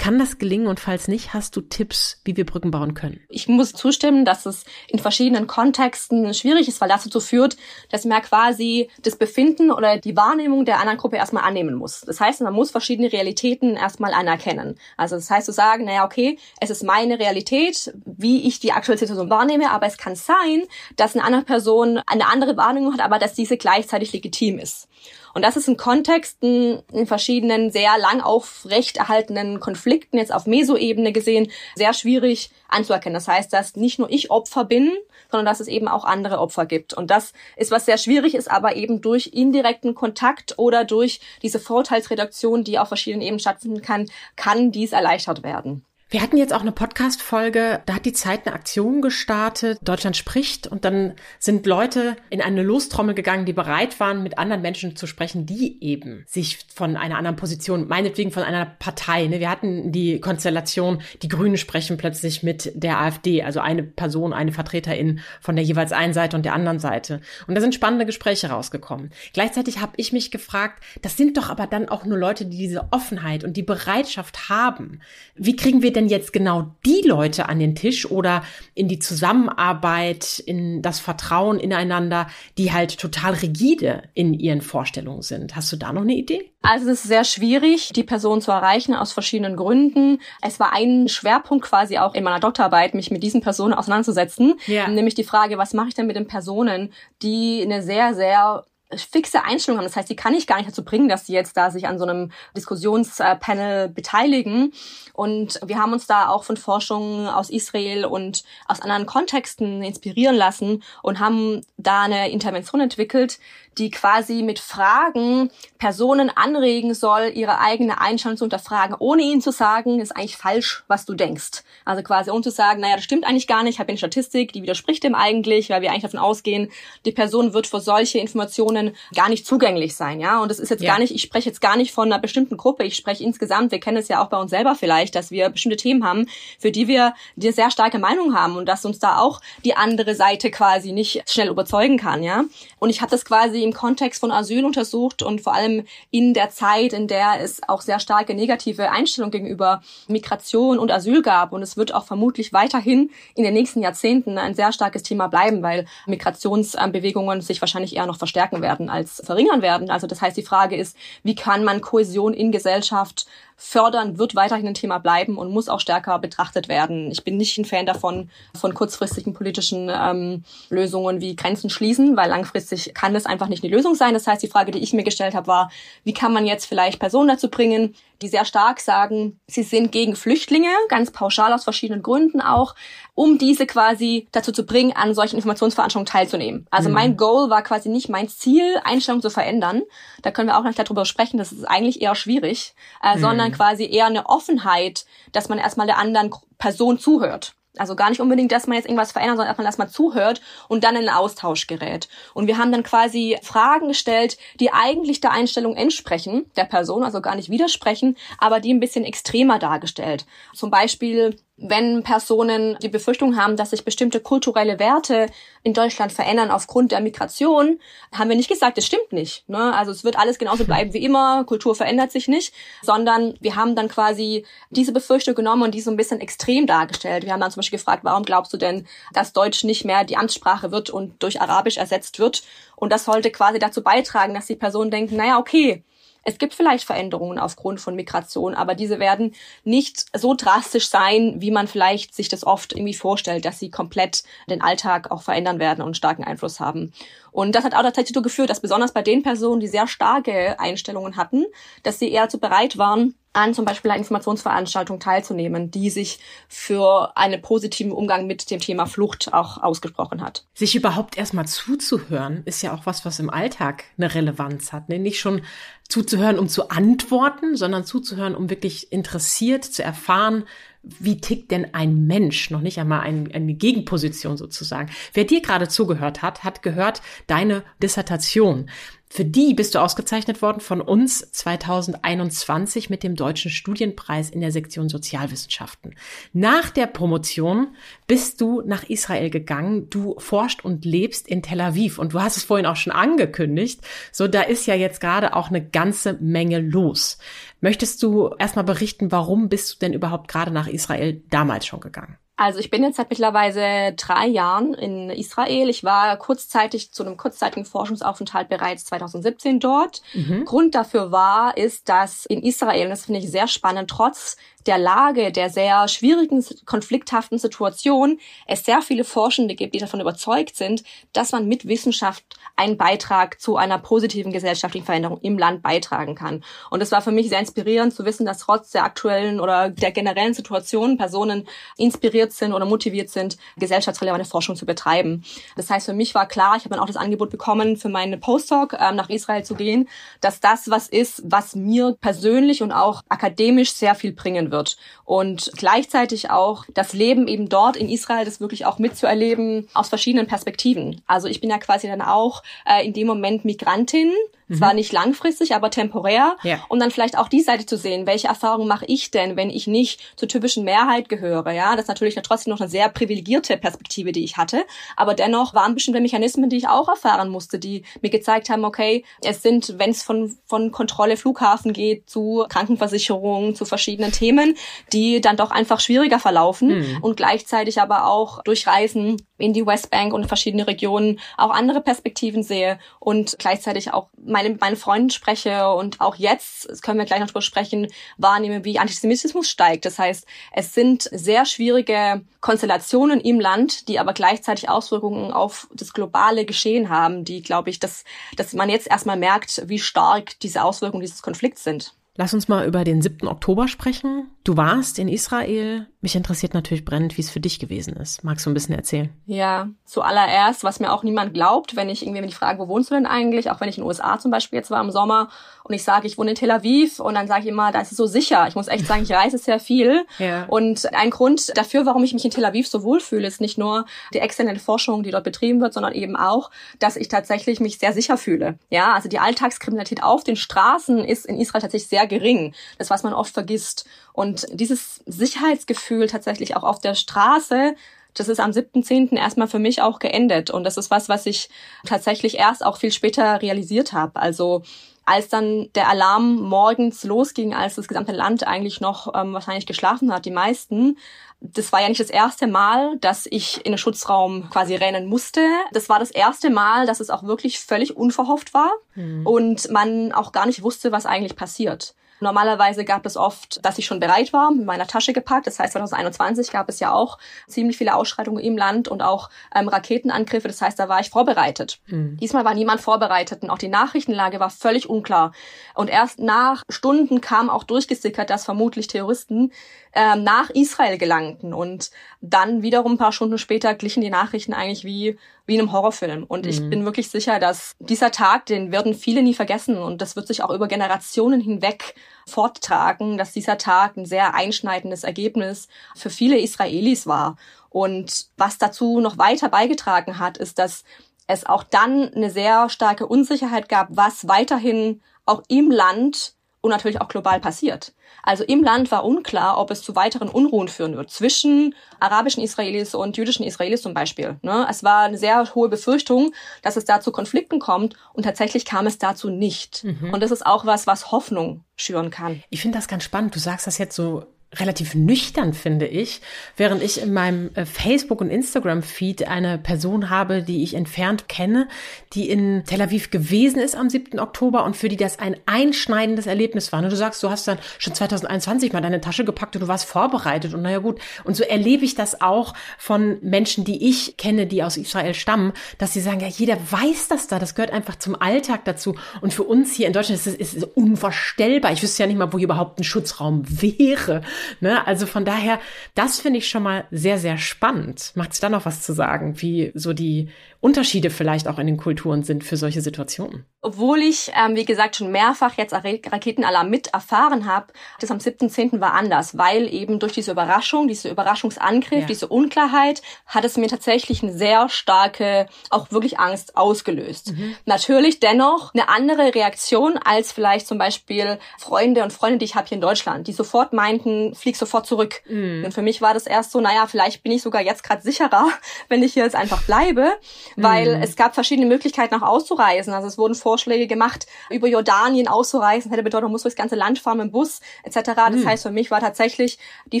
Kann 0.00 0.18
das 0.18 0.38
gelingen 0.38 0.66
und 0.66 0.80
falls 0.80 1.08
nicht, 1.08 1.34
hast 1.34 1.56
du 1.56 1.60
Tipps, 1.60 2.22
wie 2.24 2.34
wir 2.34 2.46
Brücken 2.46 2.70
bauen 2.70 2.94
können? 2.94 3.20
Ich 3.28 3.48
muss 3.48 3.74
zustimmen, 3.74 4.24
dass 4.24 4.46
es 4.46 4.64
in 4.88 4.98
verschiedenen 4.98 5.46
Kontexten 5.46 6.32
schwierig 6.32 6.68
ist, 6.68 6.80
weil 6.80 6.88
das 6.88 7.04
dazu 7.04 7.20
führt, 7.20 7.58
dass 7.90 8.06
man 8.06 8.22
quasi 8.22 8.88
das 9.02 9.16
Befinden 9.16 9.70
oder 9.70 9.98
die 9.98 10.16
Wahrnehmung 10.16 10.64
der 10.64 10.80
anderen 10.80 10.96
Gruppe 10.96 11.16
erstmal 11.16 11.44
annehmen 11.44 11.74
muss. 11.74 12.00
Das 12.00 12.18
heißt, 12.18 12.40
man 12.40 12.54
muss 12.54 12.70
verschiedene 12.70 13.12
Realitäten 13.12 13.76
erstmal 13.76 14.14
anerkennen. 14.14 14.78
Also 14.96 15.16
das 15.16 15.28
heißt 15.28 15.44
zu 15.44 15.52
sagen, 15.52 15.84
naja, 15.84 16.06
okay, 16.06 16.38
es 16.62 16.70
ist 16.70 16.82
meine 16.82 17.18
Realität, 17.18 17.92
wie 18.06 18.48
ich 18.48 18.58
die 18.58 18.72
aktuelle 18.72 18.98
Situation 18.98 19.28
wahrnehme, 19.28 19.70
aber 19.70 19.86
es 19.86 19.98
kann 19.98 20.16
sein, 20.16 20.62
dass 20.96 21.14
eine 21.14 21.24
andere 21.26 21.42
Person 21.42 22.00
eine 22.06 22.26
andere 22.26 22.56
Wahrnehmung 22.56 22.94
hat, 22.94 23.00
aber 23.00 23.18
dass 23.18 23.34
diese 23.34 23.58
gleichzeitig 23.58 24.14
legitim 24.14 24.58
ist. 24.58 24.88
Und 25.34 25.42
das 25.42 25.56
ist 25.56 25.68
in 25.68 25.76
Kontexten 25.76 26.82
in 26.92 27.06
verschiedenen 27.06 27.70
sehr 27.70 27.98
lang 27.98 28.20
aufrechterhaltenen 28.20 29.60
Konflikten 29.60 30.18
jetzt 30.18 30.32
auf 30.32 30.46
Meso-Ebene 30.46 31.12
gesehen 31.12 31.50
sehr 31.74 31.94
schwierig 31.94 32.50
anzuerkennen. 32.68 33.14
Das 33.14 33.28
heißt, 33.28 33.52
dass 33.52 33.76
nicht 33.76 33.98
nur 33.98 34.10
ich 34.10 34.30
Opfer 34.30 34.64
bin, 34.64 34.92
sondern 35.30 35.46
dass 35.46 35.60
es 35.60 35.68
eben 35.68 35.88
auch 35.88 36.04
andere 36.04 36.38
Opfer 36.38 36.66
gibt. 36.66 36.94
Und 36.94 37.10
das 37.10 37.32
ist 37.56 37.70
was 37.70 37.86
sehr 37.86 37.98
schwierig 37.98 38.34
ist, 38.34 38.50
aber 38.50 38.76
eben 38.76 39.00
durch 39.00 39.30
indirekten 39.32 39.94
Kontakt 39.94 40.58
oder 40.58 40.84
durch 40.84 41.20
diese 41.42 41.60
Vorteilsreduktion, 41.60 42.64
die 42.64 42.78
auf 42.78 42.88
verschiedenen 42.88 43.22
Ebenen 43.22 43.40
stattfinden 43.40 43.82
kann, 43.82 44.10
kann 44.36 44.72
dies 44.72 44.92
erleichtert 44.92 45.42
werden. 45.42 45.84
Wir 46.12 46.22
hatten 46.22 46.36
jetzt 46.36 46.52
auch 46.52 46.62
eine 46.62 46.72
Podcast-Folge, 46.72 47.82
da 47.86 47.94
hat 47.94 48.04
die 48.04 48.12
Zeit 48.12 48.44
eine 48.44 48.56
Aktion 48.56 49.00
gestartet, 49.00 49.78
Deutschland 49.80 50.16
spricht, 50.16 50.66
und 50.66 50.84
dann 50.84 51.14
sind 51.38 51.66
Leute 51.66 52.16
in 52.30 52.42
eine 52.42 52.64
Lostrommel 52.64 53.14
gegangen, 53.14 53.46
die 53.46 53.52
bereit 53.52 54.00
waren, 54.00 54.24
mit 54.24 54.36
anderen 54.36 54.60
Menschen 54.60 54.96
zu 54.96 55.06
sprechen, 55.06 55.46
die 55.46 55.80
eben 55.80 56.24
sich 56.26 56.66
von 56.74 56.96
einer 56.96 57.16
anderen 57.16 57.36
Position, 57.36 57.86
meinetwegen 57.86 58.32
von 58.32 58.42
einer 58.42 58.66
Partei, 58.66 59.28
ne? 59.28 59.38
wir 59.38 59.48
hatten 59.48 59.92
die 59.92 60.18
Konstellation, 60.18 61.00
die 61.22 61.28
Grünen 61.28 61.56
sprechen 61.56 61.96
plötzlich 61.96 62.42
mit 62.42 62.72
der 62.74 62.98
AfD, 63.00 63.44
also 63.44 63.60
eine 63.60 63.84
Person, 63.84 64.32
eine 64.32 64.50
Vertreterin 64.50 65.20
von 65.40 65.54
der 65.54 65.64
jeweils 65.64 65.92
einen 65.92 66.12
Seite 66.12 66.36
und 66.36 66.44
der 66.44 66.54
anderen 66.54 66.80
Seite. 66.80 67.20
Und 67.46 67.54
da 67.54 67.60
sind 67.60 67.72
spannende 67.72 68.04
Gespräche 68.04 68.48
rausgekommen. 68.48 69.10
Gleichzeitig 69.32 69.80
habe 69.80 69.92
ich 69.94 70.12
mich 70.12 70.32
gefragt, 70.32 70.82
das 71.02 71.16
sind 71.16 71.36
doch 71.36 71.50
aber 71.50 71.68
dann 71.68 71.88
auch 71.88 72.04
nur 72.04 72.18
Leute, 72.18 72.46
die 72.46 72.58
diese 72.58 72.88
Offenheit 72.90 73.44
und 73.44 73.56
die 73.56 73.62
Bereitschaft 73.62 74.48
haben. 74.48 75.02
Wie 75.36 75.54
kriegen 75.54 75.82
wir 75.82 75.92
denn 75.92 75.99
denn 76.00 76.08
jetzt 76.08 76.32
genau 76.32 76.74
die 76.84 77.02
Leute 77.06 77.48
an 77.48 77.58
den 77.58 77.74
Tisch 77.74 78.10
oder 78.10 78.42
in 78.74 78.88
die 78.88 78.98
Zusammenarbeit, 78.98 80.38
in 80.38 80.82
das 80.82 80.98
Vertrauen 80.98 81.60
ineinander, 81.60 82.26
die 82.56 82.72
halt 82.72 82.98
total 82.98 83.34
rigide 83.34 84.02
in 84.14 84.34
ihren 84.34 84.62
Vorstellungen 84.62 85.22
sind? 85.22 85.54
Hast 85.56 85.70
du 85.72 85.76
da 85.76 85.92
noch 85.92 86.02
eine 86.02 86.14
Idee? 86.14 86.50
Also 86.62 86.90
es 86.90 87.00
ist 87.00 87.08
sehr 87.08 87.24
schwierig, 87.24 87.90
die 87.94 88.02
Person 88.02 88.40
zu 88.40 88.50
erreichen 88.50 88.94
aus 88.94 89.12
verschiedenen 89.12 89.56
Gründen. 89.56 90.20
Es 90.42 90.58
war 90.58 90.72
ein 90.72 91.08
Schwerpunkt 91.08 91.64
quasi 91.64 91.98
auch 91.98 92.14
in 92.14 92.24
meiner 92.24 92.40
Doktorarbeit, 92.40 92.94
mich 92.94 93.10
mit 93.10 93.22
diesen 93.22 93.40
Personen 93.40 93.74
auseinanderzusetzen. 93.74 94.54
Ja. 94.66 94.88
Nämlich 94.88 95.14
die 95.14 95.24
Frage, 95.24 95.58
was 95.58 95.74
mache 95.74 95.88
ich 95.88 95.94
denn 95.94 96.06
mit 96.06 96.16
den 96.16 96.26
Personen, 96.26 96.92
die 97.22 97.62
eine 97.62 97.82
sehr, 97.82 98.14
sehr 98.14 98.64
fixe 98.96 99.44
Einstellung 99.44 99.78
haben. 99.78 99.86
Das 99.86 99.96
heißt, 99.96 100.08
die 100.08 100.16
kann 100.16 100.34
ich 100.34 100.46
gar 100.46 100.56
nicht 100.56 100.68
dazu 100.68 100.84
bringen, 100.84 101.08
dass 101.08 101.26
sie 101.26 101.32
jetzt 101.32 101.56
da 101.56 101.70
sich 101.70 101.86
an 101.86 101.98
so 101.98 102.04
einem 102.04 102.32
Diskussionspanel 102.56 103.88
beteiligen. 103.88 104.72
Und 105.12 105.60
wir 105.64 105.78
haben 105.78 105.92
uns 105.92 106.06
da 106.06 106.28
auch 106.28 106.44
von 106.44 106.56
Forschung 106.56 107.28
aus 107.28 107.50
Israel 107.50 108.04
und 108.04 108.44
aus 108.66 108.80
anderen 108.80 109.06
Kontexten 109.06 109.82
inspirieren 109.82 110.36
lassen 110.36 110.82
und 111.02 111.20
haben 111.20 111.62
da 111.76 112.02
eine 112.02 112.30
Intervention 112.30 112.80
entwickelt, 112.80 113.38
die 113.78 113.90
quasi 113.90 114.42
mit 114.42 114.58
Fragen 114.58 115.50
Personen 115.78 116.30
anregen 116.30 116.92
soll, 116.92 117.32
ihre 117.34 117.60
eigene 117.60 118.00
Einstellung 118.00 118.36
zu 118.36 118.44
unterfragen, 118.44 118.96
ohne 118.98 119.22
ihnen 119.22 119.40
zu 119.40 119.52
sagen, 119.52 120.00
ist 120.00 120.14
eigentlich 120.14 120.36
falsch, 120.36 120.84
was 120.88 121.06
du 121.06 121.14
denkst. 121.14 121.62
Also 121.84 122.02
quasi 122.02 122.30
ohne 122.30 122.42
zu 122.42 122.50
sagen, 122.50 122.80
naja, 122.80 122.96
das 122.96 123.04
stimmt 123.04 123.24
eigentlich 123.24 123.46
gar 123.46 123.62
nicht, 123.62 123.74
ich 123.74 123.80
habe 123.80 123.88
eine 123.88 123.98
Statistik, 123.98 124.52
die 124.52 124.62
widerspricht 124.62 125.02
dem 125.04 125.14
eigentlich, 125.14 125.70
weil 125.70 125.80
wir 125.80 125.90
eigentlich 125.90 126.02
davon 126.02 126.20
ausgehen, 126.20 126.70
die 127.06 127.12
Person 127.12 127.54
wird 127.54 127.66
für 127.66 127.80
solche 127.80 128.18
Informationen 128.18 128.94
gar 129.14 129.28
nicht 129.28 129.46
zugänglich 129.46 129.96
sein, 129.96 130.20
ja. 130.20 130.42
Und 130.42 130.50
das 130.50 130.58
ist 130.58 130.68
jetzt 130.68 130.82
ja. 130.82 130.92
gar 130.92 130.98
nicht, 130.98 131.14
ich 131.14 131.22
spreche 131.22 131.48
jetzt 131.48 131.60
gar 131.60 131.76
nicht 131.76 131.92
von 131.92 132.12
einer 132.12 132.20
bestimmten 132.20 132.56
Gruppe, 132.56 132.84
ich 132.84 132.96
spreche 132.96 133.24
insgesamt, 133.24 133.72
wir 133.72 133.80
kennen 133.80 133.96
es 133.96 134.08
ja 134.08 134.22
auch 134.22 134.28
bei 134.28 134.36
uns 134.36 134.50
selber 134.50 134.74
vielleicht, 134.74 135.14
dass 135.14 135.30
wir 135.30 135.48
bestimmte 135.48 135.76
Themen 135.76 136.04
haben, 136.04 136.26
für 136.58 136.70
die 136.70 136.88
wir 136.88 137.14
eine 137.40 137.52
sehr 137.52 137.70
starke 137.70 137.98
Meinung 137.98 138.34
haben 138.34 138.56
und 138.56 138.66
dass 138.66 138.84
uns 138.84 138.98
da 138.98 139.18
auch 139.18 139.40
die 139.64 139.76
andere 139.76 140.14
Seite 140.14 140.50
quasi 140.50 140.92
nicht 140.92 141.22
schnell 141.30 141.48
überzeugen 141.48 141.96
kann, 141.96 142.22
ja. 142.22 142.44
Und 142.78 142.90
ich 142.90 143.00
habe 143.00 143.10
das 143.10 143.24
quasi 143.24 143.59
im 143.62 143.72
Kontext 143.72 144.20
von 144.20 144.32
Asyl 144.32 144.64
untersucht 144.64 145.22
und 145.22 145.40
vor 145.40 145.54
allem 145.54 145.84
in 146.10 146.34
der 146.34 146.50
Zeit, 146.50 146.92
in 146.92 147.08
der 147.08 147.40
es 147.40 147.60
auch 147.68 147.80
sehr 147.80 148.00
starke 148.00 148.34
negative 148.34 148.90
Einstellungen 148.90 149.30
gegenüber 149.30 149.82
Migration 150.08 150.78
und 150.78 150.90
Asyl 150.90 151.22
gab. 151.22 151.52
Und 151.52 151.62
es 151.62 151.76
wird 151.76 151.94
auch 151.94 152.04
vermutlich 152.04 152.52
weiterhin 152.52 153.10
in 153.34 153.44
den 153.44 153.54
nächsten 153.54 153.82
Jahrzehnten 153.82 154.38
ein 154.38 154.54
sehr 154.54 154.72
starkes 154.72 155.02
Thema 155.02 155.28
bleiben, 155.28 155.62
weil 155.62 155.86
Migrationsbewegungen 156.06 157.40
sich 157.40 157.60
wahrscheinlich 157.60 157.96
eher 157.96 158.06
noch 158.06 158.18
verstärken 158.18 158.62
werden 158.62 158.90
als 158.90 159.22
verringern 159.24 159.62
werden. 159.62 159.90
Also 159.90 160.06
das 160.06 160.20
heißt, 160.20 160.36
die 160.36 160.42
Frage 160.42 160.76
ist, 160.76 160.96
wie 161.22 161.34
kann 161.34 161.64
man 161.64 161.80
Kohäsion 161.80 162.34
in 162.34 162.52
Gesellschaft 162.52 163.26
fördern, 163.60 164.18
wird 164.18 164.34
weiterhin 164.34 164.66
ein 164.66 164.74
Thema 164.74 164.98
bleiben 164.98 165.36
und 165.36 165.52
muss 165.52 165.68
auch 165.68 165.80
stärker 165.80 166.18
betrachtet 166.18 166.68
werden. 166.68 167.10
Ich 167.10 167.24
bin 167.24 167.36
nicht 167.36 167.58
ein 167.58 167.66
Fan 167.66 167.84
davon, 167.84 168.30
von 168.58 168.72
kurzfristigen 168.72 169.34
politischen 169.34 169.90
ähm, 169.92 170.44
Lösungen 170.70 171.20
wie 171.20 171.36
Grenzen 171.36 171.68
schließen, 171.68 172.16
weil 172.16 172.30
langfristig 172.30 172.94
kann 172.94 173.12
das 173.12 173.26
einfach 173.26 173.48
nicht 173.48 173.62
eine 173.62 173.74
Lösung 173.74 173.94
sein. 173.94 174.14
Das 174.14 174.26
heißt, 174.26 174.42
die 174.42 174.48
Frage, 174.48 174.72
die 174.72 174.78
ich 174.78 174.94
mir 174.94 175.04
gestellt 175.04 175.34
habe, 175.34 175.46
war, 175.46 175.70
wie 176.04 176.14
kann 176.14 176.32
man 176.32 176.46
jetzt 176.46 176.64
vielleicht 176.64 176.98
Personen 176.98 177.28
dazu 177.28 177.50
bringen, 177.50 177.94
die 178.22 178.28
sehr 178.28 178.44
stark 178.44 178.80
sagen, 178.80 179.40
sie 179.46 179.62
sind 179.62 179.92
gegen 179.92 180.16
Flüchtlinge, 180.16 180.68
ganz 180.88 181.10
pauschal 181.10 181.52
aus 181.52 181.64
verschiedenen 181.64 182.02
Gründen 182.02 182.40
auch, 182.40 182.74
um 183.14 183.38
diese 183.38 183.66
quasi 183.66 184.28
dazu 184.32 184.52
zu 184.52 184.64
bringen, 184.64 184.92
an 184.94 185.14
solchen 185.14 185.36
Informationsveranstaltungen 185.36 186.06
teilzunehmen. 186.06 186.66
Also 186.70 186.88
mhm. 186.88 186.94
mein 186.94 187.16
Goal 187.16 187.50
war 187.50 187.62
quasi 187.62 187.88
nicht 187.88 188.08
mein 188.08 188.28
Ziel, 188.28 188.80
Einstellungen 188.84 189.22
zu 189.22 189.30
verändern. 189.30 189.82
Da 190.22 190.30
können 190.30 190.48
wir 190.48 190.58
auch 190.58 190.62
gleich 190.62 190.74
darüber 190.74 191.04
sprechen, 191.04 191.38
das 191.38 191.52
ist 191.52 191.64
eigentlich 191.64 192.02
eher 192.02 192.14
schwierig, 192.14 192.74
äh, 193.02 193.16
mhm. 193.16 193.20
sondern 193.20 193.52
quasi 193.52 193.84
eher 193.90 194.06
eine 194.06 194.26
Offenheit, 194.26 195.06
dass 195.32 195.48
man 195.48 195.58
erstmal 195.58 195.86
der 195.86 195.98
anderen 195.98 196.30
Person 196.58 196.98
zuhört. 196.98 197.54
Also 197.76 197.94
gar 197.94 198.10
nicht 198.10 198.20
unbedingt, 198.20 198.50
dass 198.50 198.66
man 198.66 198.76
jetzt 198.76 198.86
irgendwas 198.86 199.12
verändert, 199.12 199.36
sondern 199.36 199.48
erstmal, 199.48 199.66
dass 199.66 199.78
man 199.78 199.88
zuhört 199.88 200.40
und 200.68 200.82
dann 200.82 200.96
in 200.96 201.02
den 201.02 201.10
Austausch 201.10 201.68
gerät. 201.68 202.08
Und 202.34 202.48
wir 202.48 202.58
haben 202.58 202.72
dann 202.72 202.82
quasi 202.82 203.38
Fragen 203.42 203.88
gestellt, 203.88 204.38
die 204.58 204.72
eigentlich 204.72 205.20
der 205.20 205.30
Einstellung 205.30 205.76
entsprechen, 205.76 206.50
der 206.56 206.64
Person, 206.64 207.04
also 207.04 207.20
gar 207.20 207.36
nicht 207.36 207.48
widersprechen, 207.48 208.16
aber 208.38 208.58
die 208.58 208.74
ein 208.74 208.80
bisschen 208.80 209.04
extremer 209.04 209.58
dargestellt. 209.60 210.26
Zum 210.52 210.70
Beispiel, 210.70 211.36
wenn 211.60 212.02
Personen 212.02 212.78
die 212.82 212.88
Befürchtung 212.88 213.36
haben, 213.36 213.56
dass 213.56 213.70
sich 213.70 213.84
bestimmte 213.84 214.20
kulturelle 214.20 214.78
Werte 214.78 215.26
in 215.62 215.74
Deutschland 215.74 216.10
verändern 216.10 216.50
aufgrund 216.50 216.90
der 216.90 217.00
Migration, 217.00 217.78
haben 218.12 218.30
wir 218.30 218.36
nicht 218.36 218.48
gesagt, 218.48 218.78
es 218.78 218.86
stimmt 218.86 219.12
nicht. 219.12 219.46
Ne? 219.48 219.74
Also 219.74 219.92
es 219.92 220.02
wird 220.02 220.18
alles 220.18 220.38
genauso 220.38 220.64
bleiben 220.70 220.94
wie 220.94 221.04
immer, 221.04 221.44
Kultur 221.44 221.74
verändert 221.74 222.12
sich 222.12 222.28
nicht, 222.28 222.54
sondern 222.82 223.34
wir 223.40 223.56
haben 223.56 223.76
dann 223.76 223.88
quasi 223.88 224.46
diese 224.70 224.92
Befürchtung 224.92 225.34
genommen 225.34 225.62
und 225.62 225.74
die 225.74 225.82
so 225.82 225.90
ein 225.90 225.98
bisschen 225.98 226.20
extrem 226.20 226.66
dargestellt. 226.66 227.24
Wir 227.24 227.32
haben 227.32 227.40
dann 227.40 227.50
zum 227.50 227.60
Beispiel 227.60 227.78
gefragt, 227.78 228.04
warum 228.04 228.24
glaubst 228.24 228.52
du 228.54 228.56
denn, 228.56 228.86
dass 229.12 229.34
Deutsch 229.34 229.62
nicht 229.64 229.84
mehr 229.84 230.04
die 230.04 230.16
Amtssprache 230.16 230.72
wird 230.72 230.88
und 230.88 231.22
durch 231.22 231.42
Arabisch 231.42 231.76
ersetzt 231.76 232.18
wird? 232.18 232.42
Und 232.74 232.90
das 232.90 233.04
sollte 233.04 233.30
quasi 233.30 233.58
dazu 233.58 233.82
beitragen, 233.82 234.32
dass 234.32 234.46
die 234.46 234.56
Personen 234.56 234.90
denken, 234.90 235.16
naja, 235.16 235.38
okay, 235.38 235.84
es 236.22 236.38
gibt 236.38 236.54
vielleicht 236.54 236.84
Veränderungen 236.84 237.38
aufgrund 237.38 237.80
von 237.80 237.96
Migration, 237.96 238.54
aber 238.54 238.74
diese 238.74 238.98
werden 238.98 239.34
nicht 239.64 240.06
so 240.16 240.34
drastisch 240.34 240.88
sein, 240.88 241.36
wie 241.38 241.50
man 241.50 241.66
vielleicht 241.66 242.14
sich 242.14 242.28
das 242.28 242.46
oft 242.46 242.72
irgendwie 242.72 242.94
vorstellt, 242.94 243.44
dass 243.44 243.58
sie 243.58 243.70
komplett 243.70 244.22
den 244.48 244.60
Alltag 244.60 245.10
auch 245.10 245.22
verändern 245.22 245.58
werden 245.58 245.82
und 245.82 245.96
starken 245.96 246.24
Einfluss 246.24 246.60
haben. 246.60 246.92
Und 247.32 247.54
das 247.54 247.64
hat 247.64 247.74
auch 247.74 247.82
dazu 247.82 248.22
geführt, 248.22 248.50
dass 248.50 248.60
besonders 248.60 248.92
bei 248.92 249.02
den 249.02 249.22
Personen, 249.22 249.60
die 249.60 249.68
sehr 249.68 249.86
starke 249.86 250.58
Einstellungen 250.58 251.16
hatten, 251.16 251.46
dass 251.82 251.98
sie 251.98 252.10
eher 252.10 252.22
dazu 252.22 252.38
bereit 252.38 252.76
waren, 252.76 253.14
an 253.32 253.54
zum 253.54 253.64
Beispiel 253.64 253.90
einer 253.90 253.98
Informationsveranstaltung 253.98 254.98
teilzunehmen, 254.98 255.70
die 255.70 255.90
sich 255.90 256.18
für 256.48 257.16
einen 257.16 257.40
positiven 257.40 257.92
Umgang 257.92 258.26
mit 258.26 258.50
dem 258.50 258.60
Thema 258.60 258.86
Flucht 258.86 259.32
auch 259.32 259.62
ausgesprochen 259.62 260.20
hat. 260.20 260.44
Sich 260.54 260.74
überhaupt 260.74 261.16
erstmal 261.16 261.46
zuzuhören, 261.46 262.42
ist 262.44 262.62
ja 262.62 262.74
auch 262.74 262.86
was, 262.86 263.04
was 263.04 263.20
im 263.20 263.30
Alltag 263.30 263.84
eine 263.96 264.12
Relevanz 264.12 264.72
hat. 264.72 264.88
Ne? 264.88 264.98
Nicht 264.98 265.20
schon 265.20 265.42
zuzuhören, 265.88 266.38
um 266.38 266.48
zu 266.48 266.70
antworten, 266.70 267.56
sondern 267.56 267.84
zuzuhören, 267.84 268.34
um 268.34 268.50
wirklich 268.50 268.92
interessiert 268.92 269.64
zu 269.64 269.82
erfahren, 269.82 270.44
wie 270.82 271.20
tickt 271.20 271.50
denn 271.50 271.74
ein 271.74 272.06
Mensch, 272.06 272.50
noch 272.50 272.62
nicht 272.62 272.78
einmal 272.78 273.00
ein, 273.00 273.30
eine 273.32 273.54
Gegenposition 273.54 274.36
sozusagen. 274.36 274.90
Wer 275.12 275.24
dir 275.24 275.42
gerade 275.42 275.68
zugehört 275.68 276.22
hat, 276.22 276.42
hat 276.42 276.62
gehört 276.62 277.02
deine 277.26 277.62
Dissertation. 277.82 278.70
Für 279.12 279.24
die 279.24 279.54
bist 279.54 279.74
du 279.74 279.80
ausgezeichnet 279.80 280.40
worden 280.40 280.60
von 280.60 280.80
uns 280.80 281.32
2021 281.32 282.90
mit 282.90 283.02
dem 283.02 283.16
Deutschen 283.16 283.50
Studienpreis 283.50 284.30
in 284.30 284.40
der 284.40 284.52
Sektion 284.52 284.88
Sozialwissenschaften. 284.88 285.96
Nach 286.32 286.70
der 286.70 286.86
Promotion 286.86 287.74
bist 288.06 288.40
du 288.40 288.62
nach 288.64 288.84
Israel 288.84 289.28
gegangen. 289.28 289.90
Du 289.90 290.14
forscht 290.20 290.64
und 290.64 290.84
lebst 290.84 291.26
in 291.26 291.42
Tel 291.42 291.60
Aviv 291.60 291.98
und 291.98 292.12
du 292.12 292.20
hast 292.20 292.36
es 292.36 292.44
vorhin 292.44 292.66
auch 292.66 292.76
schon 292.76 292.92
angekündigt. 292.92 293.80
So, 294.12 294.28
da 294.28 294.42
ist 294.42 294.66
ja 294.66 294.76
jetzt 294.76 295.00
gerade 295.00 295.34
auch 295.34 295.48
eine 295.48 295.66
ganze 295.66 296.12
Menge 296.20 296.60
los. 296.60 297.18
Möchtest 297.60 298.04
du 298.04 298.32
erstmal 298.38 298.64
berichten, 298.64 299.10
warum 299.10 299.48
bist 299.48 299.74
du 299.74 299.78
denn 299.80 299.92
überhaupt 299.92 300.28
gerade 300.28 300.52
nach 300.52 300.68
Israel 300.68 301.20
damals 301.30 301.66
schon 301.66 301.80
gegangen? 301.80 302.16
Also 302.40 302.58
ich 302.58 302.70
bin 302.70 302.82
jetzt 302.82 302.96
seit 302.96 303.10
mittlerweile 303.10 303.92
drei 303.92 304.26
Jahren 304.26 304.72
in 304.72 305.10
Israel. 305.10 305.68
Ich 305.68 305.84
war 305.84 306.16
kurzzeitig 306.16 306.90
zu 306.90 307.04
einem 307.04 307.18
kurzzeitigen 307.18 307.66
Forschungsaufenthalt 307.66 308.48
bereits 308.48 308.86
2017 308.86 309.60
dort. 309.60 310.00
Mhm. 310.14 310.46
Grund 310.46 310.74
dafür 310.74 311.12
war, 311.12 311.58
ist, 311.58 311.90
dass 311.90 312.24
in 312.24 312.42
Israel, 312.42 312.84
und 312.84 312.90
das 312.90 313.04
finde 313.04 313.20
ich 313.20 313.30
sehr 313.30 313.46
spannend, 313.46 313.90
trotz 313.90 314.38
der 314.66 314.78
Lage, 314.78 315.32
der 315.32 315.50
sehr 315.50 315.88
schwierigen, 315.88 316.44
konflikthaften 316.66 317.38
Situation 317.38 318.18
es 318.46 318.64
sehr 318.64 318.82
viele 318.82 319.04
Forschende 319.04 319.54
gibt, 319.54 319.74
die 319.74 319.78
davon 319.78 320.00
überzeugt 320.00 320.56
sind, 320.56 320.82
dass 321.12 321.32
man 321.32 321.48
mit 321.48 321.66
Wissenschaft 321.66 322.24
einen 322.56 322.76
Beitrag 322.76 323.40
zu 323.40 323.56
einer 323.56 323.78
positiven 323.78 324.32
gesellschaftlichen 324.32 324.84
Veränderung 324.84 325.18
im 325.22 325.38
Land 325.38 325.62
beitragen 325.62 326.14
kann. 326.14 326.44
Und 326.70 326.82
es 326.82 326.92
war 326.92 327.00
für 327.00 327.12
mich 327.12 327.28
sehr 327.28 327.40
inspirierend 327.40 327.94
zu 327.94 328.04
wissen, 328.04 328.26
dass 328.26 328.38
trotz 328.38 328.70
der 328.70 328.84
aktuellen 328.84 329.40
oder 329.40 329.70
der 329.70 329.92
generellen 329.92 330.34
Situation 330.34 330.98
Personen 330.98 331.48
inspiriert 331.76 332.32
sind 332.32 332.52
oder 332.52 332.66
motiviert 332.66 333.08
sind, 333.08 333.38
gesellschaftsrelevante 333.56 334.28
Forschung 334.28 334.56
zu 334.56 334.66
betreiben. 334.66 335.24
Das 335.56 335.70
heißt, 335.70 335.86
für 335.86 335.94
mich 335.94 336.14
war 336.14 336.28
klar, 336.28 336.56
ich 336.56 336.64
habe 336.64 336.74
dann 336.74 336.80
auch 336.80 336.86
das 336.86 336.96
Angebot 336.96 337.30
bekommen, 337.30 337.76
für 337.76 337.88
meinen 337.88 338.20
Postdoc 338.20 338.76
ähm, 338.78 338.96
nach 338.96 339.08
Israel 339.08 339.44
zu 339.44 339.54
gehen, 339.54 339.88
dass 340.20 340.40
das 340.40 340.70
was 340.70 340.88
ist, 340.88 341.22
was 341.24 341.56
mir 341.56 341.96
persönlich 342.00 342.62
und 342.62 342.72
auch 342.72 343.02
akademisch 343.08 343.72
sehr 343.72 343.94
viel 343.94 344.12
bringen 344.12 344.49
wird. 344.50 344.76
Und 345.04 345.50
gleichzeitig 345.56 346.30
auch 346.30 346.64
das 346.74 346.92
Leben 346.92 347.28
eben 347.28 347.48
dort 347.48 347.76
in 347.76 347.88
Israel, 347.88 348.24
das 348.24 348.40
wirklich 348.40 348.66
auch 348.66 348.78
mitzuerleben 348.78 349.68
aus 349.74 349.88
verschiedenen 349.88 350.26
Perspektiven. 350.26 351.02
Also 351.06 351.28
ich 351.28 351.40
bin 351.40 351.50
ja 351.50 351.58
quasi 351.58 351.86
dann 351.86 352.02
auch 352.02 352.42
äh, 352.66 352.86
in 352.86 352.92
dem 352.92 353.06
Moment 353.06 353.44
Migrantin 353.44 354.12
Mhm. 354.50 354.56
Zwar 354.56 354.74
nicht 354.74 354.92
langfristig, 354.92 355.54
aber 355.54 355.70
temporär. 355.70 356.36
Ja. 356.42 356.64
Und 356.68 356.80
dann 356.80 356.90
vielleicht 356.90 357.16
auch 357.16 357.28
die 357.28 357.40
Seite 357.40 357.66
zu 357.66 357.76
sehen, 357.76 358.06
welche 358.06 358.26
Erfahrungen 358.26 358.66
mache 358.66 358.84
ich 358.86 359.12
denn, 359.12 359.36
wenn 359.36 359.48
ich 359.48 359.68
nicht 359.68 360.00
zur 360.16 360.28
typischen 360.28 360.64
Mehrheit 360.64 361.08
gehöre. 361.08 361.52
Ja, 361.52 361.72
das 361.72 361.84
ist 361.84 361.88
natürlich 361.88 362.16
trotzdem 362.22 362.52
noch 362.52 362.60
eine 362.60 362.68
sehr 362.68 362.88
privilegierte 362.88 363.56
Perspektive, 363.56 364.10
die 364.10 364.24
ich 364.24 364.36
hatte. 364.36 364.64
Aber 364.96 365.14
dennoch 365.14 365.54
waren 365.54 365.74
bestimmte 365.74 366.00
Mechanismen, 366.00 366.50
die 366.50 366.56
ich 366.56 366.68
auch 366.68 366.88
erfahren 366.88 367.28
musste, 367.28 367.60
die 367.60 367.84
mir 368.02 368.10
gezeigt 368.10 368.50
haben, 368.50 368.64
okay, 368.64 369.04
es 369.22 369.42
sind, 369.42 369.78
wenn 369.78 369.90
es 369.90 370.02
von, 370.02 370.36
von 370.46 370.72
Kontrolle 370.72 371.16
Flughafen 371.16 371.72
geht 371.72 372.10
zu 372.10 372.44
Krankenversicherung, 372.48 373.54
zu 373.54 373.64
verschiedenen 373.64 374.10
Themen, 374.10 374.56
die 374.92 375.20
dann 375.20 375.36
doch 375.36 375.52
einfach 375.52 375.78
schwieriger 375.78 376.18
verlaufen 376.18 376.80
mhm. 376.80 376.98
und 377.02 377.16
gleichzeitig 377.16 377.80
aber 377.80 378.06
auch 378.06 378.42
durch 378.42 378.66
Reisen 378.66 379.16
in 379.38 379.52
die 379.52 379.66
Westbank 379.66 380.12
und 380.12 380.26
verschiedene 380.26 380.66
Regionen 380.66 381.20
auch 381.36 381.50
andere 381.50 381.80
Perspektiven 381.80 382.42
sehe 382.42 382.78
und 382.98 383.36
gleichzeitig 383.38 383.92
auch 383.92 384.08
meine, 384.42 384.56
meine 384.60 384.76
Freunden 384.76 385.10
spreche 385.10 385.68
und 385.68 386.00
auch 386.00 386.16
jetzt, 386.16 386.68
das 386.68 386.82
können 386.82 386.98
wir 386.98 387.04
gleich 387.04 387.20
noch 387.20 387.28
drüber 387.28 387.42
sprechen, 387.42 387.88
wahrnehme, 388.16 388.64
wie 388.64 388.78
Antisemitismus 388.78 389.48
steigt. 389.48 389.84
Das 389.84 389.98
heißt, 389.98 390.26
es 390.52 390.74
sind 390.74 391.08
sehr 391.12 391.44
schwierige 391.44 392.22
Konstellationen 392.40 393.20
im 393.20 393.40
Land, 393.40 393.88
die 393.88 393.98
aber 393.98 394.12
gleichzeitig 394.12 394.68
Auswirkungen 394.68 395.32
auf 395.32 395.68
das 395.74 395.92
globale 395.92 396.44
Geschehen 396.44 396.88
haben, 396.88 397.24
die, 397.24 397.42
glaube 397.42 397.70
ich, 397.70 397.78
dass, 397.78 398.04
dass 398.36 398.52
man 398.52 398.70
jetzt 398.70 398.88
erstmal 398.88 399.16
merkt, 399.16 399.62
wie 399.66 399.78
stark 399.78 400.38
diese 400.40 400.64
Auswirkungen 400.64 401.02
dieses 401.02 401.22
Konflikts 401.22 401.64
sind. 401.64 401.94
Lass 402.20 402.34
uns 402.34 402.48
mal 402.48 402.66
über 402.66 402.84
den 402.84 403.00
7. 403.00 403.26
Oktober 403.28 403.66
sprechen. 403.66 404.28
Du 404.44 404.58
warst 404.58 404.98
in 404.98 405.08
Israel. 405.08 405.86
Mich 406.02 406.16
interessiert 406.16 406.52
natürlich 406.52 406.84
brennend, 406.84 407.16
wie 407.16 407.22
es 407.22 407.30
für 407.30 407.40
dich 407.40 407.58
gewesen 407.58 407.94
ist. 407.96 408.24
Magst 408.24 408.44
du 408.44 408.50
ein 408.50 408.54
bisschen 408.54 408.74
erzählen? 408.74 409.08
Ja, 409.24 409.68
zuallererst, 409.86 410.62
was 410.62 410.80
mir 410.80 410.92
auch 410.92 411.02
niemand 411.02 411.32
glaubt, 411.32 411.76
wenn 411.76 411.88
ich 411.88 412.02
irgendwie 412.02 412.22
mich 412.22 412.34
frage, 412.34 412.58
wo 412.58 412.68
wohnst 412.68 412.90
du 412.90 412.94
denn 412.94 413.06
eigentlich? 413.06 413.50
Auch 413.50 413.60
wenn 413.60 413.70
ich 413.70 413.78
in 413.78 413.84
den 413.84 413.88
USA 413.88 414.18
zum 414.18 414.30
Beispiel 414.30 414.58
jetzt 414.58 414.70
war 414.70 414.82
im 414.82 414.90
Sommer 414.90 415.28
und 415.64 415.74
ich 415.74 415.82
sage, 415.82 416.06
ich 416.06 416.18
wohne 416.18 416.30
in 416.30 416.36
Tel 416.36 416.50
Aviv 416.50 417.00
und 417.00 417.14
dann 417.14 417.26
sage 417.26 417.42
ich 417.42 417.48
immer, 417.48 417.70
da 417.70 417.80
ist 417.80 417.92
es 417.92 417.98
so 417.98 418.06
sicher. 418.06 418.46
Ich 418.48 418.54
muss 418.54 418.68
echt 418.68 418.86
sagen, 418.86 419.02
ich 419.02 419.12
reise 419.12 419.38
sehr 419.38 419.60
viel. 419.60 420.04
Ja. 420.18 420.44
Und 420.48 420.92
ein 420.94 421.10
Grund 421.10 421.56
dafür, 421.56 421.84
warum 421.84 422.02
ich 422.02 422.14
mich 422.14 422.24
in 422.24 422.30
Tel 422.30 422.44
Aviv 422.44 422.66
so 422.66 422.82
wohlfühle, 422.82 423.26
ist 423.26 423.42
nicht 423.42 423.58
nur 423.58 423.84
die 424.14 424.18
exzellente 424.18 424.60
Forschung, 424.60 425.02
die 425.02 425.10
dort 425.10 425.24
betrieben 425.24 425.60
wird, 425.60 425.74
sondern 425.74 425.92
eben 425.92 426.16
auch, 426.16 426.50
dass 426.78 426.96
ich 426.96 427.08
tatsächlich 427.08 427.60
mich 427.60 427.78
sehr 427.78 427.92
sicher 427.92 428.16
fühle. 428.16 428.58
Ja, 428.70 428.94
also 428.94 429.08
die 429.08 429.18
Alltagskriminalität 429.18 430.02
auf 430.02 430.24
den 430.24 430.36
Straßen 430.36 431.04
ist 431.04 431.26
in 431.26 431.38
Israel 431.38 431.60
tatsächlich 431.60 431.88
sehr 431.88 432.09
gering. 432.10 432.54
Das, 432.76 432.90
was 432.90 433.02
man 433.02 433.14
oft 433.14 433.32
vergisst. 433.32 433.86
Und 434.12 434.46
dieses 434.52 435.02
Sicherheitsgefühl 435.06 436.06
tatsächlich 436.08 436.56
auch 436.56 436.64
auf 436.64 436.78
der 436.78 436.94
Straße, 436.94 437.74
das 438.14 438.28
ist 438.28 438.40
am 438.40 438.50
7.10. 438.50 439.16
erstmal 439.16 439.48
für 439.48 439.58
mich 439.58 439.80
auch 439.80 439.98
geendet. 439.98 440.50
Und 440.50 440.64
das 440.64 440.76
ist 440.76 440.90
was, 440.90 441.08
was 441.08 441.26
ich 441.26 441.48
tatsächlich 441.86 442.38
erst 442.38 442.64
auch 442.64 442.76
viel 442.76 442.92
später 442.92 443.40
realisiert 443.40 443.92
habe. 443.92 444.20
Also 444.20 444.62
als 445.04 445.28
dann 445.28 445.70
der 445.74 445.88
Alarm 445.88 446.40
morgens 446.40 447.04
losging, 447.04 447.54
als 447.54 447.74
das 447.74 447.88
gesamte 447.88 448.12
Land 448.12 448.46
eigentlich 448.46 448.80
noch 448.80 449.12
ähm, 449.14 449.32
wahrscheinlich 449.32 449.66
geschlafen 449.66 450.12
hat, 450.12 450.24
die 450.24 450.30
meisten, 450.30 450.98
das 451.40 451.72
war 451.72 451.80
ja 451.80 451.88
nicht 451.88 452.00
das 452.00 452.10
erste 452.10 452.46
Mal, 452.46 452.98
dass 452.98 453.26
ich 453.30 453.64
in 453.64 453.72
den 453.72 453.78
Schutzraum 453.78 454.50
quasi 454.50 454.74
rennen 454.74 455.06
musste. 455.06 455.40
Das 455.72 455.88
war 455.88 455.98
das 455.98 456.10
erste 456.10 456.50
Mal, 456.50 456.86
dass 456.86 457.00
es 457.00 457.10
auch 457.10 457.22
wirklich 457.22 457.60
völlig 457.60 457.96
unverhofft 457.96 458.52
war 458.54 458.70
mhm. 458.94 459.26
und 459.26 459.70
man 459.70 460.12
auch 460.12 460.32
gar 460.32 460.46
nicht 460.46 460.62
wusste, 460.62 460.92
was 460.92 461.06
eigentlich 461.06 461.36
passiert. 461.36 461.94
Normalerweise 462.20 462.84
gab 462.84 463.06
es 463.06 463.16
oft, 463.16 463.64
dass 463.64 463.78
ich 463.78 463.86
schon 463.86 464.00
bereit 464.00 464.32
war, 464.32 464.50
mit 464.50 464.64
meiner 464.64 464.86
Tasche 464.86 465.12
gepackt. 465.12 465.46
Das 465.46 465.58
heißt, 465.58 465.72
2021 465.72 466.50
gab 466.50 466.68
es 466.68 466.80
ja 466.80 466.92
auch 466.92 467.18
ziemlich 467.48 467.76
viele 467.76 467.94
Ausschreitungen 467.94 468.42
im 468.42 468.56
Land 468.56 468.88
und 468.88 469.02
auch 469.02 469.30
ähm, 469.54 469.68
Raketenangriffe. 469.68 470.48
Das 470.48 470.60
heißt, 470.60 470.78
da 470.78 470.88
war 470.88 471.00
ich 471.00 471.10
vorbereitet. 471.10 471.80
Mhm. 471.86 472.16
Diesmal 472.18 472.44
war 472.44 472.54
niemand 472.54 472.80
vorbereitet 472.80 473.42
und 473.42 473.50
auch 473.50 473.58
die 473.58 473.68
Nachrichtenlage 473.68 474.40
war 474.40 474.50
völlig 474.50 474.88
unklar. 474.88 475.32
Und 475.74 475.88
erst 475.88 476.18
nach 476.18 476.62
Stunden 476.68 477.20
kam 477.20 477.50
auch 477.50 477.64
durchgesickert, 477.64 478.30
dass 478.30 478.44
vermutlich 478.44 478.86
Terroristen 478.86 479.52
ähm, 479.92 480.22
nach 480.22 480.50
Israel 480.50 480.98
gelangten. 480.98 481.54
Und 481.54 481.90
dann 482.20 482.62
wiederum 482.62 482.92
ein 482.92 482.98
paar 482.98 483.12
Stunden 483.12 483.38
später 483.38 483.74
glichen 483.74 484.02
die 484.02 484.10
Nachrichten 484.10 484.52
eigentlich 484.52 484.84
wie, 484.84 485.18
wie 485.50 485.56
in 485.56 485.60
einem 485.62 485.72
Horrorfilm. 485.72 486.22
Und 486.24 486.44
mhm. 486.44 486.50
ich 486.50 486.70
bin 486.70 486.84
wirklich 486.84 487.10
sicher, 487.10 487.40
dass 487.40 487.74
dieser 487.80 488.12
Tag, 488.12 488.46
den 488.46 488.70
werden 488.70 488.94
viele 488.94 489.20
nie 489.22 489.34
vergessen. 489.34 489.76
Und 489.76 490.00
das 490.00 490.14
wird 490.14 490.28
sich 490.28 490.44
auch 490.44 490.50
über 490.50 490.68
Generationen 490.68 491.40
hinweg 491.40 491.96
forttragen, 492.24 493.18
dass 493.18 493.32
dieser 493.32 493.58
Tag 493.58 493.96
ein 493.96 494.06
sehr 494.06 494.34
einschneidendes 494.34 495.02
Ergebnis 495.02 495.66
für 495.96 496.08
viele 496.08 496.38
Israelis 496.38 497.08
war. 497.08 497.36
Und 497.68 498.26
was 498.36 498.58
dazu 498.58 499.00
noch 499.00 499.18
weiter 499.18 499.48
beigetragen 499.48 500.20
hat, 500.20 500.38
ist, 500.38 500.60
dass 500.60 500.84
es 501.26 501.44
auch 501.44 501.64
dann 501.64 502.14
eine 502.14 502.30
sehr 502.30 502.68
starke 502.68 503.06
Unsicherheit 503.06 503.68
gab, 503.68 503.88
was 503.90 504.28
weiterhin 504.28 505.02
auch 505.26 505.42
im 505.48 505.72
Land 505.72 506.34
und 506.60 506.70
natürlich 506.70 507.00
auch 507.00 507.08
global 507.08 507.40
passiert. 507.40 507.92
Also 508.22 508.44
im 508.44 508.62
Land 508.62 508.90
war 508.90 509.04
unklar, 509.04 509.58
ob 509.58 509.70
es 509.70 509.82
zu 509.82 509.96
weiteren 509.96 510.28
Unruhen 510.28 510.68
führen 510.68 510.96
wird 510.96 511.10
zwischen 511.10 511.74
arabischen 512.00 512.42
Israelis 512.42 512.94
und 512.94 513.16
jüdischen 513.16 513.44
Israelis 513.44 513.82
zum 513.82 513.94
Beispiel. 513.94 514.36
Ne? 514.42 514.66
Es 514.68 514.84
war 514.84 515.02
eine 515.02 515.18
sehr 515.18 515.54
hohe 515.54 515.68
Befürchtung, 515.68 516.32
dass 516.62 516.76
es 516.76 516.84
da 516.84 517.00
zu 517.00 517.12
Konflikten 517.12 517.58
kommt 517.58 517.96
und 518.12 518.24
tatsächlich 518.24 518.64
kam 518.64 518.86
es 518.86 518.98
dazu 518.98 519.30
nicht. 519.30 519.84
Mhm. 519.84 520.12
Und 520.12 520.22
das 520.22 520.30
ist 520.30 520.44
auch 520.44 520.66
was, 520.66 520.86
was 520.86 521.12
Hoffnung 521.12 521.64
schüren 521.76 522.10
kann. 522.10 522.42
Ich 522.50 522.60
finde 522.60 522.78
das 522.78 522.88
ganz 522.88 523.04
spannend. 523.04 523.34
Du 523.34 523.38
sagst 523.38 523.66
das 523.66 523.78
jetzt 523.78 523.96
so 523.96 524.26
relativ 524.58 524.96
nüchtern, 524.96 525.52
finde 525.54 525.86
ich, 525.86 526.20
während 526.56 526.82
ich 526.82 527.00
in 527.00 527.12
meinem 527.12 527.50
äh, 527.54 527.64
Facebook- 527.64 528.20
und 528.20 528.30
Instagram-Feed 528.30 529.28
eine 529.28 529.58
Person 529.58 530.10
habe, 530.10 530.42
die 530.42 530.64
ich 530.64 530.74
entfernt 530.74 531.28
kenne, 531.28 531.68
die 532.14 532.28
in 532.28 532.64
Tel 532.66 532.82
Aviv 532.82 533.10
gewesen 533.10 533.60
ist 533.60 533.76
am 533.76 533.88
7. 533.88 534.18
Oktober 534.18 534.64
und 534.64 534.76
für 534.76 534.88
die 534.88 534.96
das 534.96 535.20
ein 535.20 535.36
einschneidendes 535.46 536.26
Erlebnis 536.26 536.72
war. 536.72 536.82
Und 536.82 536.90
du 536.90 536.96
sagst, 536.96 537.22
du 537.22 537.30
hast 537.30 537.46
dann 537.46 537.58
schon 537.78 537.94
2021 537.94 538.72
mal 538.72 538.80
deine 538.80 539.00
Tasche 539.00 539.24
gepackt 539.24 539.54
und 539.54 539.62
du 539.62 539.68
warst 539.68 539.84
vorbereitet 539.84 540.52
und 540.52 540.62
naja 540.62 540.78
gut. 540.78 541.00
Und 541.22 541.36
so 541.36 541.44
erlebe 541.44 541.84
ich 541.84 541.94
das 541.94 542.20
auch 542.20 542.54
von 542.76 543.18
Menschen, 543.22 543.64
die 543.64 543.88
ich 543.88 544.16
kenne, 544.16 544.48
die 544.48 544.64
aus 544.64 544.76
Israel 544.76 545.14
stammen, 545.14 545.52
dass 545.78 545.92
sie 545.92 546.00
sagen, 546.00 546.20
ja, 546.20 546.26
jeder 546.28 546.56
weiß 546.70 547.06
das 547.06 547.28
da, 547.28 547.38
das 547.38 547.54
gehört 547.54 547.72
einfach 547.72 547.96
zum 547.96 548.20
Alltag 548.20 548.64
dazu. 548.64 548.96
Und 549.20 549.32
für 549.32 549.44
uns 549.44 549.76
hier 549.76 549.86
in 549.86 549.92
Deutschland 549.92 550.18
ist 550.18 550.26
es, 550.26 550.34
ist 550.34 550.56
es 550.56 550.64
unvorstellbar. 550.64 551.70
Ich 551.70 551.84
wüsste 551.84 552.02
ja 552.02 552.08
nicht 552.08 552.18
mal, 552.18 552.32
wo 552.32 552.38
hier 552.38 552.46
überhaupt 552.46 552.80
ein 552.80 552.84
Schutzraum 552.84 553.44
wäre. 553.46 554.22
Ne? 554.60 554.86
Also 554.86 555.06
von 555.06 555.24
daher, 555.24 555.60
das 555.94 556.20
finde 556.20 556.38
ich 556.38 556.48
schon 556.48 556.62
mal 556.62 556.84
sehr, 556.90 557.18
sehr 557.18 557.38
spannend. 557.38 558.12
Macht 558.14 558.32
es 558.32 558.40
da 558.40 558.48
noch 558.48 558.66
was 558.66 558.82
zu 558.82 558.92
sagen, 558.92 559.40
wie 559.40 559.72
so 559.74 559.92
die 559.92 560.28
Unterschiede 560.62 561.08
vielleicht 561.08 561.48
auch 561.48 561.58
in 561.58 561.66
den 561.66 561.78
Kulturen 561.78 562.22
sind 562.22 562.44
für 562.44 562.58
solche 562.58 562.82
Situationen? 562.82 563.46
Obwohl 563.62 564.00
ich, 564.00 564.30
ähm, 564.34 564.56
wie 564.56 564.66
gesagt, 564.66 564.96
schon 564.96 565.10
mehrfach 565.10 565.54
jetzt 565.56 565.72
Raketenalarm 565.72 566.68
mit 566.68 566.88
erfahren 566.88 567.46
habe, 567.46 567.72
das 567.98 568.10
am 568.10 568.18
7.10. 568.18 568.78
war 568.80 568.92
anders, 568.92 569.38
weil 569.38 569.72
eben 569.72 569.98
durch 569.98 570.12
diese 570.12 570.32
Überraschung, 570.32 570.86
diese 570.86 571.08
Überraschungsangriff, 571.08 572.00
ja. 572.00 572.06
diese 572.06 572.28
Unklarheit, 572.28 573.00
hat 573.24 573.44
es 573.46 573.56
mir 573.56 573.68
tatsächlich 573.68 574.22
eine 574.22 574.36
sehr 574.36 574.68
starke, 574.68 575.46
auch 575.70 575.90
wirklich 575.90 576.20
Angst 576.20 576.58
ausgelöst. 576.58 577.32
Mhm. 577.32 577.56
Natürlich 577.64 578.20
dennoch 578.20 578.74
eine 578.74 578.90
andere 578.90 579.34
Reaktion 579.34 579.96
als 579.96 580.32
vielleicht 580.32 580.66
zum 580.66 580.76
Beispiel 580.76 581.38
Freunde 581.58 582.02
und 582.02 582.12
Freunde, 582.12 582.38
die 582.38 582.44
ich 582.44 582.54
habe 582.54 582.68
hier 582.68 582.76
in 582.76 582.82
Deutschland, 582.82 583.28
die 583.28 583.32
sofort 583.32 583.72
meinten, 583.72 584.34
flieg 584.34 584.56
sofort 584.56 584.86
zurück. 584.86 585.22
Mhm. 585.26 585.64
Und 585.64 585.72
für 585.72 585.82
mich 585.82 586.02
war 586.02 586.12
das 586.12 586.26
erst 586.26 586.52
so, 586.52 586.60
naja, 586.60 586.86
vielleicht 586.86 587.22
bin 587.22 587.32
ich 587.32 587.40
sogar 587.40 587.62
jetzt 587.62 587.82
gerade 587.82 588.02
sicherer, 588.02 588.48
wenn 588.88 589.02
ich 589.02 589.14
hier 589.14 589.24
jetzt 589.24 589.36
einfach 589.36 589.62
bleibe 589.62 590.12
weil 590.56 590.96
mhm. 590.96 591.02
es 591.02 591.16
gab 591.16 591.34
verschiedene 591.34 591.66
Möglichkeiten 591.66 592.14
auch 592.14 592.22
auszureisen. 592.22 592.92
Also 592.92 593.08
es 593.08 593.18
wurden 593.18 593.34
Vorschläge 593.34 593.86
gemacht, 593.86 594.26
über 594.50 594.68
Jordanien 594.68 595.28
auszureisen, 595.28 595.90
hätte 595.90 596.02
bedeutet, 596.02 596.24
man 596.24 596.32
muss 596.32 596.42
durchs 596.42 596.56
ganze 596.56 596.76
Land 596.76 596.98
fahren 596.98 597.18
mit 597.18 597.26
dem 597.26 597.32
Bus 597.32 597.60
etc. 597.82 598.12
Das 598.14 598.30
mhm. 598.30 598.46
heißt, 598.46 598.62
für 598.62 598.70
mich 598.70 598.90
war 598.90 599.00
tatsächlich 599.00 599.58
die 599.92 600.00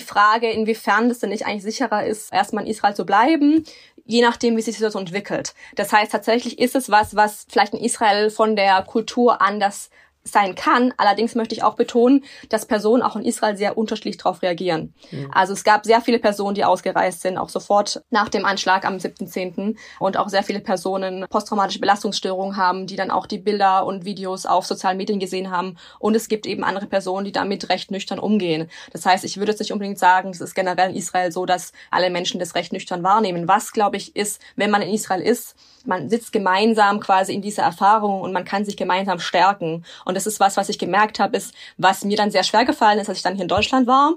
Frage, 0.00 0.50
inwiefern 0.50 1.08
das 1.08 1.18
denn 1.18 1.30
nicht 1.30 1.46
eigentlich 1.46 1.62
sicherer 1.62 2.04
ist, 2.04 2.32
erstmal 2.32 2.64
in 2.64 2.70
Israel 2.70 2.94
zu 2.94 3.04
bleiben, 3.04 3.64
je 4.04 4.22
nachdem, 4.22 4.56
wie 4.56 4.62
sich 4.62 4.74
die 4.74 4.78
Situation 4.78 5.02
entwickelt. 5.02 5.54
Das 5.76 5.92
heißt, 5.92 6.12
tatsächlich 6.12 6.58
ist 6.58 6.74
es 6.74 6.90
was, 6.90 7.14
was 7.14 7.46
vielleicht 7.48 7.74
in 7.74 7.80
Israel 7.80 8.30
von 8.30 8.56
der 8.56 8.82
Kultur 8.82 9.40
anders 9.40 9.90
sein 10.22 10.54
kann. 10.54 10.92
Allerdings 10.96 11.34
möchte 11.34 11.54
ich 11.54 11.62
auch 11.62 11.74
betonen, 11.74 12.24
dass 12.48 12.66
Personen 12.66 13.02
auch 13.02 13.16
in 13.16 13.24
Israel 13.24 13.56
sehr 13.56 13.78
unterschiedlich 13.78 14.18
darauf 14.18 14.42
reagieren. 14.42 14.94
Mhm. 15.10 15.30
Also 15.32 15.52
es 15.54 15.64
gab 15.64 15.86
sehr 15.86 16.00
viele 16.00 16.18
Personen, 16.18 16.54
die 16.54 16.64
ausgereist 16.64 17.22
sind, 17.22 17.38
auch 17.38 17.48
sofort 17.48 18.02
nach 18.10 18.28
dem 18.28 18.44
Anschlag 18.44 18.84
am 18.84 18.96
7.10. 18.96 19.76
und 19.98 20.16
auch 20.16 20.28
sehr 20.28 20.42
viele 20.42 20.60
Personen 20.60 21.26
posttraumatische 21.28 21.80
Belastungsstörungen 21.80 22.56
haben, 22.56 22.86
die 22.86 22.96
dann 22.96 23.10
auch 23.10 23.26
die 23.26 23.38
Bilder 23.38 23.86
und 23.86 24.04
Videos 24.04 24.46
auf 24.46 24.66
sozialen 24.66 24.98
Medien 24.98 25.20
gesehen 25.20 25.50
haben. 25.50 25.76
Und 25.98 26.14
es 26.14 26.28
gibt 26.28 26.46
eben 26.46 26.64
andere 26.64 26.86
Personen, 26.86 27.24
die 27.24 27.32
damit 27.32 27.68
recht 27.68 27.90
nüchtern 27.90 28.18
umgehen. 28.18 28.70
Das 28.92 29.06
heißt, 29.06 29.24
ich 29.24 29.38
würde 29.38 29.52
jetzt 29.52 29.60
nicht 29.60 29.72
unbedingt 29.72 29.98
sagen, 29.98 30.30
es 30.30 30.40
ist 30.40 30.54
generell 30.54 30.90
in 30.90 30.96
Israel 30.96 31.32
so, 31.32 31.46
dass 31.46 31.72
alle 31.90 32.10
Menschen 32.10 32.38
das 32.40 32.54
recht 32.54 32.72
nüchtern 32.72 33.02
wahrnehmen. 33.02 33.48
Was, 33.48 33.72
glaube 33.72 33.96
ich, 33.96 34.14
ist, 34.16 34.40
wenn 34.56 34.70
man 34.70 34.82
in 34.82 34.92
Israel 34.92 35.22
ist, 35.22 35.56
man 35.86 36.08
sitzt 36.10 36.32
gemeinsam 36.32 37.00
quasi 37.00 37.34
in 37.34 37.42
dieser 37.42 37.62
Erfahrung 37.62 38.20
und 38.20 38.32
man 38.32 38.44
kann 38.44 38.64
sich 38.64 38.76
gemeinsam 38.76 39.18
stärken. 39.18 39.84
Und 40.04 40.09
das 40.14 40.26
ist 40.26 40.40
was, 40.40 40.56
was 40.56 40.68
ich 40.68 40.78
gemerkt 40.78 41.18
habe, 41.18 41.36
ist, 41.36 41.54
was 41.76 42.04
mir 42.04 42.16
dann 42.16 42.30
sehr 42.30 42.44
schwer 42.44 42.64
gefallen 42.64 42.98
ist, 42.98 43.08
als 43.08 43.18
ich 43.18 43.24
dann 43.24 43.34
hier 43.34 43.42
in 43.42 43.48
Deutschland 43.48 43.86
war, 43.86 44.14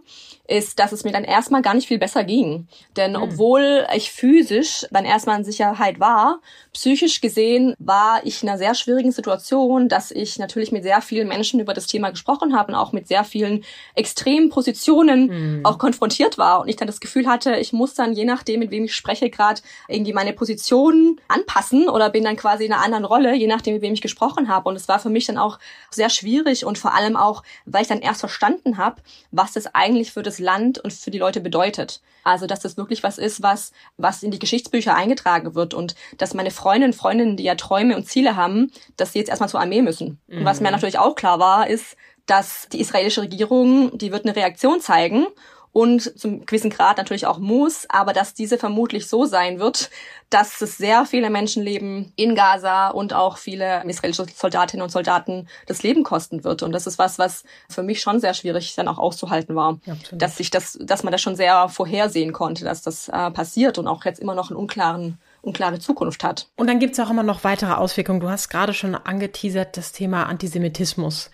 ist, 0.47 0.79
dass 0.79 0.91
es 0.91 1.03
mir 1.03 1.11
dann 1.11 1.23
erstmal 1.23 1.61
gar 1.61 1.73
nicht 1.73 1.87
viel 1.87 1.99
besser 1.99 2.23
ging. 2.23 2.67
Denn 2.97 3.11
mhm. 3.11 3.23
obwohl 3.23 3.87
ich 3.95 4.11
physisch 4.11 4.85
dann 4.91 5.05
erstmal 5.05 5.39
in 5.39 5.45
Sicherheit 5.45 5.99
war, 5.99 6.39
psychisch 6.73 7.21
gesehen 7.21 7.75
war 7.79 8.21
ich 8.25 8.43
in 8.43 8.49
einer 8.49 8.57
sehr 8.57 8.75
schwierigen 8.75 9.11
Situation, 9.11 9.87
dass 9.87 10.11
ich 10.11 10.39
natürlich 10.39 10.71
mit 10.71 10.83
sehr 10.83 11.01
vielen 11.01 11.27
Menschen 11.27 11.59
über 11.59 11.73
das 11.73 11.87
Thema 11.87 12.09
gesprochen 12.09 12.57
habe 12.57 12.73
und 12.73 12.77
auch 12.77 12.91
mit 12.91 13.07
sehr 13.07 13.23
vielen 13.23 13.63
extremen 13.95 14.49
Positionen 14.49 15.59
mhm. 15.59 15.65
auch 15.65 15.77
konfrontiert 15.77 16.37
war. 16.37 16.61
Und 16.61 16.67
ich 16.67 16.75
dann 16.75 16.87
das 16.87 16.99
Gefühl 16.99 17.27
hatte, 17.27 17.55
ich 17.55 17.71
muss 17.71 17.93
dann, 17.93 18.13
je 18.13 18.25
nachdem, 18.25 18.59
mit 18.59 18.71
wem 18.71 18.83
ich 18.85 18.95
spreche, 18.95 19.29
gerade 19.29 19.61
irgendwie 19.87 20.13
meine 20.13 20.33
Position 20.33 21.19
anpassen 21.29 21.87
oder 21.87 22.09
bin 22.09 22.23
dann 22.23 22.35
quasi 22.35 22.65
in 22.65 22.73
einer 22.73 22.83
anderen 22.83 23.05
Rolle, 23.05 23.33
je 23.33 23.47
nachdem, 23.47 23.75
mit 23.75 23.81
wem 23.81 23.93
ich 23.93 24.01
gesprochen 24.01 24.49
habe. 24.49 24.67
Und 24.67 24.75
es 24.75 24.87
war 24.87 24.99
für 24.99 25.09
mich 25.09 25.25
dann 25.25 25.37
auch 25.37 25.59
sehr 25.93 26.09
schwierig 26.09 26.65
und 26.65 26.77
vor 26.77 26.93
allem 26.93 27.15
auch, 27.15 27.43
weil 27.65 27.83
ich 27.83 27.87
dann 27.87 28.01
erst 28.01 28.19
verstanden 28.19 28.77
habe, 28.77 29.01
was 29.31 29.53
das 29.53 29.73
eigentlich 29.73 30.11
für 30.11 30.23
das 30.23 30.39
Land 30.39 30.79
und 30.79 30.93
für 30.93 31.11
die 31.11 31.19
Leute 31.19 31.41
bedeutet. 31.41 32.01
Also, 32.23 32.47
dass 32.47 32.61
das 32.61 32.77
wirklich 32.77 33.03
was 33.03 33.17
ist, 33.17 33.41
was, 33.41 33.71
was 33.97 34.23
in 34.23 34.31
die 34.31 34.39
Geschichtsbücher 34.39 34.95
eingetragen 34.95 35.55
wird 35.55 35.73
und 35.73 35.95
dass 36.17 36.33
meine 36.33 36.51
Freundinnen, 36.51 36.93
Freundinnen, 36.93 37.37
die 37.37 37.43
ja 37.43 37.55
Träume 37.55 37.95
und 37.95 38.07
Ziele 38.07 38.35
haben, 38.35 38.71
dass 38.97 39.13
sie 39.13 39.19
jetzt 39.19 39.29
erstmal 39.29 39.49
zur 39.49 39.59
Armee 39.59 39.81
müssen. 39.81 40.19
Mhm. 40.27 40.39
Und 40.39 40.45
was 40.45 40.59
mir 40.61 40.67
mhm. 40.69 40.73
natürlich 40.73 40.99
auch 40.99 41.15
klar 41.15 41.39
war, 41.39 41.67
ist, 41.67 41.97
dass 42.25 42.67
die 42.71 42.79
israelische 42.79 43.21
Regierung, 43.21 43.97
die 43.97 44.11
wird 44.11 44.25
eine 44.25 44.35
Reaktion 44.35 44.79
zeigen 44.79 45.27
und 45.73 46.17
zum 46.17 46.45
gewissen 46.45 46.69
Grad 46.69 46.97
natürlich 46.97 47.25
auch 47.25 47.39
muss, 47.39 47.87
aber 47.89 48.13
dass 48.13 48.35
diese 48.35 48.57
vermutlich 48.57 49.07
so 49.07 49.25
sein 49.25 49.59
wird, 49.59 49.89
dass 50.29 50.61
es 50.61 50.77
sehr 50.77 51.05
viele 51.05 51.31
Menschenleben 51.31 52.13
in 52.15 52.35
Gaza 52.35 52.89
und 52.89 53.13
auch 53.13 53.37
viele 53.37 53.83
israelische 53.85 54.27
Soldatinnen 54.33 54.83
und 54.83 54.91
Soldaten 54.91 55.47
das 55.65 55.81
Leben 55.83 56.03
kosten 56.03 56.43
wird. 56.43 56.61
Und 56.63 56.71
das 56.71 56.87
ist 56.87 56.99
was, 56.99 57.17
was 57.17 57.43
für 57.69 57.83
mich 57.83 58.01
schon 58.01 58.19
sehr 58.19 58.35
schwierig 58.35 58.75
dann 58.75 58.87
auch 58.87 58.99
auszuhalten 58.99 59.55
war, 59.55 59.79
ja, 59.85 59.95
dass 60.11 60.37
sich 60.37 60.51
das, 60.51 60.77
dass 60.79 61.03
man 61.03 61.11
das 61.11 61.21
schon 61.21 61.35
sehr 61.35 61.67
vorhersehen 61.69 62.33
konnte, 62.33 62.63
dass 62.63 62.83
das 62.83 63.09
äh, 63.09 63.31
passiert 63.31 63.79
und 63.79 63.87
auch 63.87 64.05
jetzt 64.05 64.19
immer 64.19 64.35
noch 64.35 64.49
einen 64.49 64.57
unklaren 64.57 65.17
unklare 65.41 65.77
Zukunft 65.77 66.23
hat. 66.23 66.47
Und 66.55 66.67
dann 66.67 66.79
gibt 66.79 66.93
es 66.93 66.99
auch 67.01 67.09
immer 67.09 67.21
noch 67.21 67.43
weitere 67.43 67.73
Auswirkungen. 67.73 68.21
Du 68.21 68.29
hast 68.29 68.47
gerade 68.47 68.73
schon 68.73 68.95
angeteasert 68.95 69.75
das 69.75 69.91
Thema 69.91 70.23
Antisemitismus. 70.27 71.31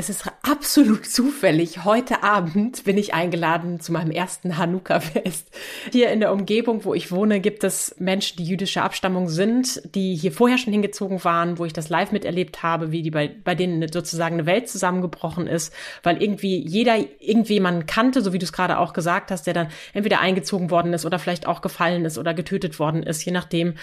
Es 0.00 0.08
ist 0.08 0.24
absolut 0.40 1.04
zufällig. 1.04 1.84
Heute 1.84 2.22
Abend 2.22 2.84
bin 2.84 2.96
ich 2.96 3.12
eingeladen 3.12 3.80
zu 3.80 3.92
meinem 3.92 4.10
ersten 4.10 4.56
Hanukkah-Fest. 4.56 5.50
Hier 5.92 6.08
in 6.08 6.20
der 6.20 6.32
Umgebung, 6.32 6.86
wo 6.86 6.94
ich 6.94 7.12
wohne, 7.12 7.38
gibt 7.38 7.64
es 7.64 7.94
Menschen, 7.98 8.38
die 8.38 8.44
jüdischer 8.44 8.82
Abstammung 8.82 9.28
sind, 9.28 9.82
die 9.94 10.14
hier 10.14 10.32
vorher 10.32 10.56
schon 10.56 10.72
hingezogen 10.72 11.22
waren, 11.22 11.58
wo 11.58 11.66
ich 11.66 11.74
das 11.74 11.90
live 11.90 12.12
miterlebt 12.12 12.62
habe, 12.62 12.92
wie 12.92 13.02
die 13.02 13.10
bei, 13.10 13.28
bei 13.28 13.54
denen 13.54 13.92
sozusagen 13.92 14.36
eine 14.36 14.46
Welt 14.46 14.70
zusammengebrochen 14.70 15.46
ist, 15.46 15.70
weil 16.02 16.22
irgendwie 16.22 16.66
jeder 16.66 16.96
irgendwie 17.18 17.52
jemanden 17.52 17.84
kannte, 17.84 18.22
so 18.22 18.32
wie 18.32 18.38
du 18.38 18.44
es 18.44 18.54
gerade 18.54 18.78
auch 18.78 18.94
gesagt 18.94 19.30
hast, 19.30 19.46
der 19.46 19.52
dann 19.52 19.68
entweder 19.92 20.20
eingezogen 20.20 20.70
worden 20.70 20.94
ist 20.94 21.04
oder 21.04 21.18
vielleicht 21.18 21.46
auch 21.46 21.60
gefallen 21.60 22.06
ist 22.06 22.16
oder 22.16 22.32
getötet 22.32 22.78
worden 22.78 23.02
ist, 23.02 23.22
je 23.22 23.32
nachdem. 23.32 23.74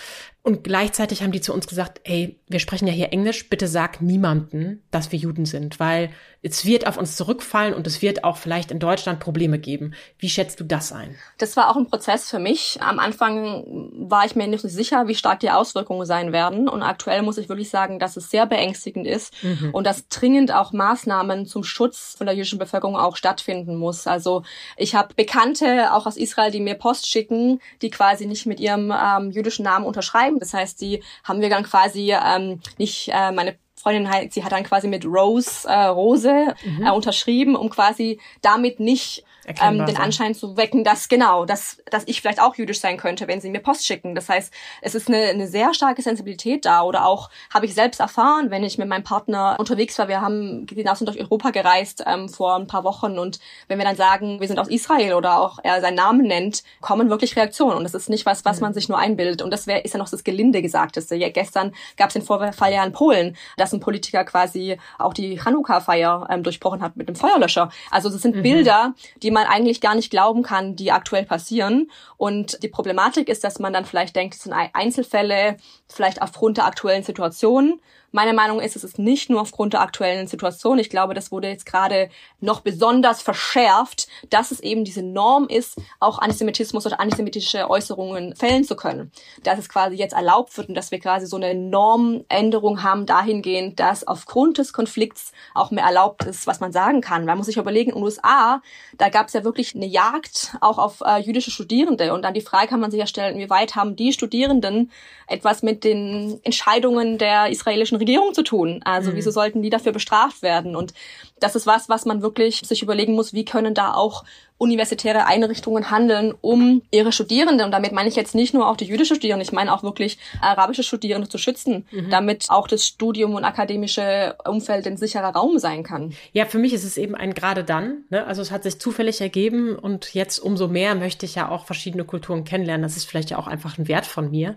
Und 0.47 0.63
gleichzeitig 0.63 1.23
haben 1.23 1.33
die 1.33 1.41
zu 1.41 1.53
uns 1.53 1.67
gesagt, 1.67 1.99
ey, 2.05 2.39
wir 2.47 2.61
sprechen 2.61 2.87
ja 2.87 2.93
hier 2.93 3.11
Englisch, 3.11 3.49
bitte 3.49 3.67
sag 3.67 4.01
niemanden, 4.01 4.81
dass 4.91 5.11
wir 5.11 5.19
Juden 5.19 5.45
sind, 5.45 5.77
weil 5.77 6.09
es 6.41 6.65
wird 6.65 6.87
auf 6.87 6.97
uns 6.97 7.17
zurückfallen 7.17 7.73
und 7.73 7.85
es 7.87 8.01
wird 8.01 8.23
auch 8.23 8.37
vielleicht 8.37 8.71
in 8.71 8.79
Deutschland 8.79 9.19
Probleme 9.19 9.59
geben. 9.59 9.93
Wie 10.17 10.29
schätzt 10.29 10.59
du 10.59 10.63
das 10.63 10.93
ein? 10.93 11.15
Das 11.39 11.57
war 11.57 11.69
auch 11.69 11.75
ein 11.75 11.87
Prozess 11.87 12.29
für 12.29 12.39
mich. 12.39 12.77
Am 12.79 12.99
Anfang 12.99 13.65
war 14.07 14.25
ich 14.25 14.35
mir 14.35 14.47
nicht 14.47 14.61
sicher, 14.61 15.07
wie 15.07 15.15
stark 15.15 15.41
die 15.41 15.51
Auswirkungen 15.51 16.05
sein 16.05 16.31
werden. 16.31 16.69
Und 16.69 16.83
aktuell 16.83 17.23
muss 17.23 17.37
ich 17.37 17.49
wirklich 17.49 17.69
sagen, 17.69 17.99
dass 17.99 18.15
es 18.15 18.29
sehr 18.29 18.45
beängstigend 18.45 19.05
ist 19.07 19.33
mhm. 19.43 19.71
und 19.73 19.85
dass 19.85 20.07
dringend 20.07 20.53
auch 20.53 20.71
Maßnahmen 20.71 21.47
zum 21.47 21.63
Schutz 21.63 22.15
von 22.17 22.27
der 22.27 22.35
jüdischen 22.35 22.59
Bevölkerung 22.59 22.95
auch 22.95 23.17
stattfinden 23.17 23.75
muss. 23.75 24.07
Also 24.07 24.43
ich 24.77 24.95
habe 24.95 25.15
Bekannte 25.15 25.93
auch 25.93 26.05
aus 26.05 26.15
Israel, 26.15 26.51
die 26.51 26.61
mir 26.61 26.75
Post 26.75 27.09
schicken, 27.09 27.59
die 27.81 27.89
quasi 27.89 28.25
nicht 28.25 28.45
mit 28.45 28.59
ihrem 28.59 28.93
ähm, 28.95 29.31
jüdischen 29.31 29.63
Namen 29.63 29.85
unterschreiben. 29.85 30.36
Das 30.39 30.53
heißt, 30.53 30.81
die 30.81 31.03
haben 31.23 31.41
wir 31.41 31.49
dann 31.49 31.63
quasi 31.63 32.13
ähm, 32.13 32.59
nicht 32.77 33.09
äh, 33.09 33.31
meine 33.31 33.55
Freundin 33.75 34.09
halt, 34.09 34.33
sie 34.33 34.43
hat 34.43 34.51
dann 34.51 34.63
quasi 34.63 34.87
mit 34.87 35.05
Rose, 35.05 35.67
äh, 35.67 35.85
Rose 35.85 36.55
mhm. 36.65 36.85
äh, 36.85 36.91
unterschrieben, 36.91 37.55
um 37.55 37.69
quasi 37.69 38.19
damit 38.41 38.79
nicht 38.79 39.23
ähm, 39.61 39.85
den 39.85 39.97
Anschein 39.97 40.35
zu 40.35 40.57
wecken, 40.57 40.83
dass 40.83 41.07
genau, 41.09 41.45
dass, 41.45 41.77
dass 41.89 42.03
ich 42.07 42.21
vielleicht 42.21 42.41
auch 42.41 42.55
jüdisch 42.55 42.79
sein 42.79 42.97
könnte, 42.97 43.27
wenn 43.27 43.41
sie 43.41 43.49
mir 43.49 43.59
Post 43.59 43.85
schicken. 43.85 44.15
Das 44.15 44.29
heißt, 44.29 44.53
es 44.81 44.95
ist 44.95 45.07
eine, 45.07 45.27
eine 45.27 45.47
sehr 45.47 45.73
starke 45.73 46.01
Sensibilität 46.01 46.65
da. 46.65 46.81
Oder 46.83 47.05
auch 47.05 47.29
habe 47.53 47.65
ich 47.65 47.73
selbst 47.73 47.99
erfahren, 47.99 48.51
wenn 48.51 48.63
ich 48.63 48.77
mit 48.77 48.87
meinem 48.87 49.03
Partner 49.03 49.55
unterwegs 49.59 49.97
war, 49.97 50.07
wir 50.07 50.21
haben 50.21 50.65
und 50.67 51.07
durch 51.07 51.19
Europa 51.19 51.51
gereist 51.51 52.03
ähm, 52.07 52.29
vor 52.29 52.55
ein 52.55 52.67
paar 52.67 52.83
Wochen 52.83 53.19
und 53.19 53.39
wenn 53.67 53.77
wir 53.77 53.85
dann 53.85 53.95
sagen, 53.95 54.39
wir 54.39 54.47
sind 54.47 54.59
aus 54.59 54.67
Israel 54.67 55.13
oder 55.13 55.39
auch 55.39 55.59
er 55.63 55.81
seinen 55.81 55.95
Namen 55.95 56.27
nennt, 56.27 56.63
kommen 56.81 57.09
wirklich 57.09 57.35
Reaktionen. 57.35 57.77
Und 57.77 57.83
das 57.83 57.93
ist 57.93 58.09
nicht 58.09 58.25
was, 58.25 58.45
was 58.45 58.57
mhm. 58.57 58.63
man 58.63 58.73
sich 58.73 58.89
nur 58.89 58.97
einbildet. 58.97 59.41
Und 59.41 59.51
das 59.51 59.67
wäre 59.67 59.81
ist 59.81 59.93
ja 59.93 59.99
noch 59.99 60.09
das 60.09 60.23
gelinde 60.23 60.61
Gesagteste. 60.61 61.15
Ja, 61.15 61.29
gestern 61.29 61.73
gab 61.97 62.09
es 62.09 62.13
den 62.13 62.21
Vorfall 62.21 62.73
ja 62.73 62.83
in 62.83 62.91
Polen, 62.91 63.35
dass 63.57 63.73
ein 63.73 63.79
Politiker 63.79 64.23
quasi 64.23 64.77
auch 64.97 65.13
die 65.13 65.39
Chanukka-Feier 65.39 66.27
ähm, 66.29 66.43
durchbrochen 66.43 66.81
hat 66.81 66.95
mit 66.95 67.07
dem 67.07 67.15
Feuerlöscher. 67.15 67.69
Also 67.91 68.09
das 68.09 68.21
sind 68.21 68.35
mhm. 68.35 68.41
Bilder, 68.41 68.93
die 69.21 69.31
man 69.37 69.47
eigentlich 69.47 69.81
gar 69.81 69.93
nicht 69.93 70.09
glauben 70.09 70.41
kann, 70.41 70.75
die 70.75 70.91
aktuell 70.91 71.23
passieren. 71.23 71.91
Und 72.17 72.63
die 72.63 72.67
Problematik 72.67 73.29
ist, 73.29 73.43
dass 73.43 73.59
man 73.59 73.71
dann 73.71 73.85
vielleicht 73.85 74.15
denkt, 74.15 74.35
es 74.35 74.43
sind 74.43 74.53
Einzelfälle, 74.53 75.57
vielleicht 75.87 76.21
aufgrund 76.21 76.57
der 76.57 76.65
aktuellen 76.65 77.03
Situation. 77.03 77.79
Meine 78.11 78.33
Meinung 78.33 78.61
ist, 78.61 78.77
es 78.77 78.85
ist 78.85 78.99
nicht 78.99 79.29
nur 79.29 79.41
aufgrund 79.41 79.73
der 79.73 79.81
aktuellen 79.81 80.27
Situation. 80.27 80.79
Ich 80.79 80.89
glaube, 80.89 81.13
das 81.13 81.29
wurde 81.29 81.49
jetzt 81.49 81.65
gerade 81.65 82.09
noch 82.39 82.61
besonders 82.61 83.21
verschärft, 83.21 84.07
dass 84.29 84.51
es 84.51 84.61
eben 84.61 84.85
diese 84.85 85.03
Norm 85.03 85.47
ist, 85.49 85.77
auch 85.99 86.19
Antisemitismus 86.19 86.85
oder 86.85 87.01
antisemitische 87.01 87.69
Äußerungen 87.69 88.33
fällen 88.35 88.63
zu 88.63 88.77
können. 88.77 89.11
Dass 89.43 89.59
es 89.59 89.67
quasi 89.67 89.95
jetzt 89.95 90.13
erlaubt 90.13 90.55
wird 90.57 90.69
und 90.69 90.75
dass 90.75 90.91
wir 90.91 90.99
quasi 90.99 91.25
so 91.25 91.35
eine 91.35 91.53
Normänderung 91.53 92.81
haben 92.81 93.05
dahingehend, 93.05 93.79
dass 93.81 94.07
aufgrund 94.07 94.57
des 94.57 94.71
Konflikts 94.71 95.33
auch 95.53 95.71
mehr 95.71 95.83
erlaubt 95.83 96.23
ist, 96.23 96.47
was 96.47 96.61
man 96.61 96.71
sagen 96.71 97.01
kann. 97.01 97.25
Man 97.25 97.37
muss 97.37 97.47
sich 97.47 97.57
überlegen, 97.57 97.91
in 97.91 97.97
den 97.97 98.03
USA, 98.03 98.61
da 98.97 99.09
gab 99.09 99.27
es 99.27 99.33
ja 99.33 99.43
wirklich 99.43 99.75
eine 99.75 99.85
Jagd 99.85 100.55
auch 100.61 100.77
auf 100.77 101.01
äh, 101.01 101.19
jüdische 101.19 101.51
Studierende 101.51 102.13
und 102.13 102.21
dann 102.21 102.33
die 102.33 102.41
Frage 102.41 102.67
kann 102.67 102.79
man 102.79 102.89
sich 102.89 102.99
ja 103.01 103.07
stellen, 103.07 103.35
inwieweit 103.35 103.75
haben 103.75 103.97
die 103.97 104.13
Studierenden 104.13 104.91
etwas 105.27 105.61
mit 105.61 105.83
den 105.83 106.39
Entscheidungen 106.43 107.17
der 107.17 107.49
israelischen 107.49 107.96
Regierung 107.99 108.33
zu 108.33 108.43
tun. 108.43 108.81
Also 108.83 109.11
mhm. 109.11 109.15
wieso 109.15 109.31
sollten 109.31 109.61
die 109.61 109.69
dafür 109.69 109.91
bestraft 109.91 110.41
werden? 110.41 110.75
Und 110.75 110.93
das 111.39 111.55
ist 111.55 111.67
was, 111.67 111.89
was 111.89 112.05
man 112.05 112.21
wirklich 112.21 112.61
sich 112.65 112.81
überlegen 112.81 113.13
muss, 113.13 113.33
wie 113.33 113.45
können 113.45 113.73
da 113.73 113.93
auch 113.93 114.23
universitäre 114.57 115.25
Einrichtungen 115.25 115.91
handeln, 115.91 116.33
um 116.41 116.81
ihre 116.89 117.11
Studierenden, 117.11 117.65
und 117.65 117.71
damit 117.71 117.91
meine 117.91 118.09
ich 118.09 118.15
jetzt 118.15 118.33
nicht 118.33 118.53
nur 118.53 118.67
auch 118.67 118.75
die 118.75 118.85
jüdische 118.85 119.15
Studierenden, 119.15 119.47
ich 119.47 119.53
meine 119.53 119.71
auch 119.71 119.83
wirklich 119.83 120.17
arabische 120.41 120.83
Studierende 120.83 121.29
zu 121.29 121.37
schützen, 121.37 121.85
mhm. 121.91 122.09
damit 122.09 122.45
auch 122.49 122.67
das 122.67 122.85
Studium 122.85 123.35
und 123.35 123.43
akademische 123.43 124.35
Umfeld 124.45 124.87
ein 124.87 124.97
sicherer 124.97 125.29
Raum 125.29 125.59
sein 125.59 125.83
kann. 125.83 126.13
Ja, 126.33 126.45
für 126.45 126.57
mich 126.57 126.73
ist 126.73 126.83
es 126.83 126.97
eben 126.97 127.13
ein 127.13 127.35
gerade 127.35 127.63
dann. 127.63 128.05
Ne? 128.09 128.25
Also 128.25 128.41
es 128.41 128.49
hat 128.51 128.63
sich 128.63 128.79
zufällig 128.79 129.21
ergeben 129.21 129.75
und 129.75 130.15
jetzt 130.15 130.39
umso 130.39 130.67
mehr 130.67 130.95
möchte 130.95 131.25
ich 131.27 131.35
ja 131.35 131.49
auch 131.49 131.65
verschiedene 131.65 132.03
Kulturen 132.03 132.43
kennenlernen. 132.43 132.81
Das 132.83 132.97
ist 132.97 133.05
vielleicht 133.05 133.29
ja 133.29 133.37
auch 133.37 133.47
einfach 133.47 133.77
ein 133.77 133.87
Wert 133.87 134.07
von 134.07 134.31
mir. 134.31 134.55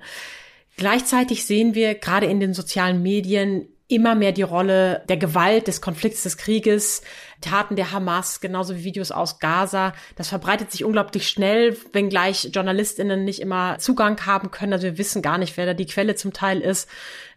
Gleichzeitig 0.81 1.45
sehen 1.45 1.75
wir 1.75 1.95
gerade 1.95 2.25
in 2.25 2.41
den 2.41 2.55
sozialen 2.55 3.03
Medien 3.03 3.69
immer 3.87 4.15
mehr 4.15 4.33
die 4.33 4.41
Rolle 4.41 5.05
der 5.11 5.19
Gewalt, 5.19 5.67
des 5.67 5.83
Konflikts, 5.83 6.23
des 6.23 6.39
Krieges, 6.39 7.03
Taten 7.43 7.77
der 7.77 7.93
Hamas, 7.93 8.41
genauso 8.41 8.75
wie 8.75 8.85
Videos 8.85 9.11
aus 9.11 9.41
Gaza. 9.41 9.93
Das 10.17 10.29
verbreitet 10.29 10.73
sich 10.73 10.83
unglaublich 10.83 11.29
schnell, 11.29 11.77
wenngleich 11.93 12.49
JournalistInnen 12.55 13.27
nicht 13.27 13.43
immer 13.43 13.77
Zugang 13.77 14.25
haben 14.25 14.51
können. 14.51 14.73
Also 14.73 14.87
wir 14.87 14.97
wissen 14.97 15.21
gar 15.21 15.37
nicht, 15.37 15.59
wer 15.59 15.67
da 15.67 15.75
die 15.75 15.85
Quelle 15.85 16.15
zum 16.15 16.33
Teil 16.33 16.63
ist. 16.63 16.89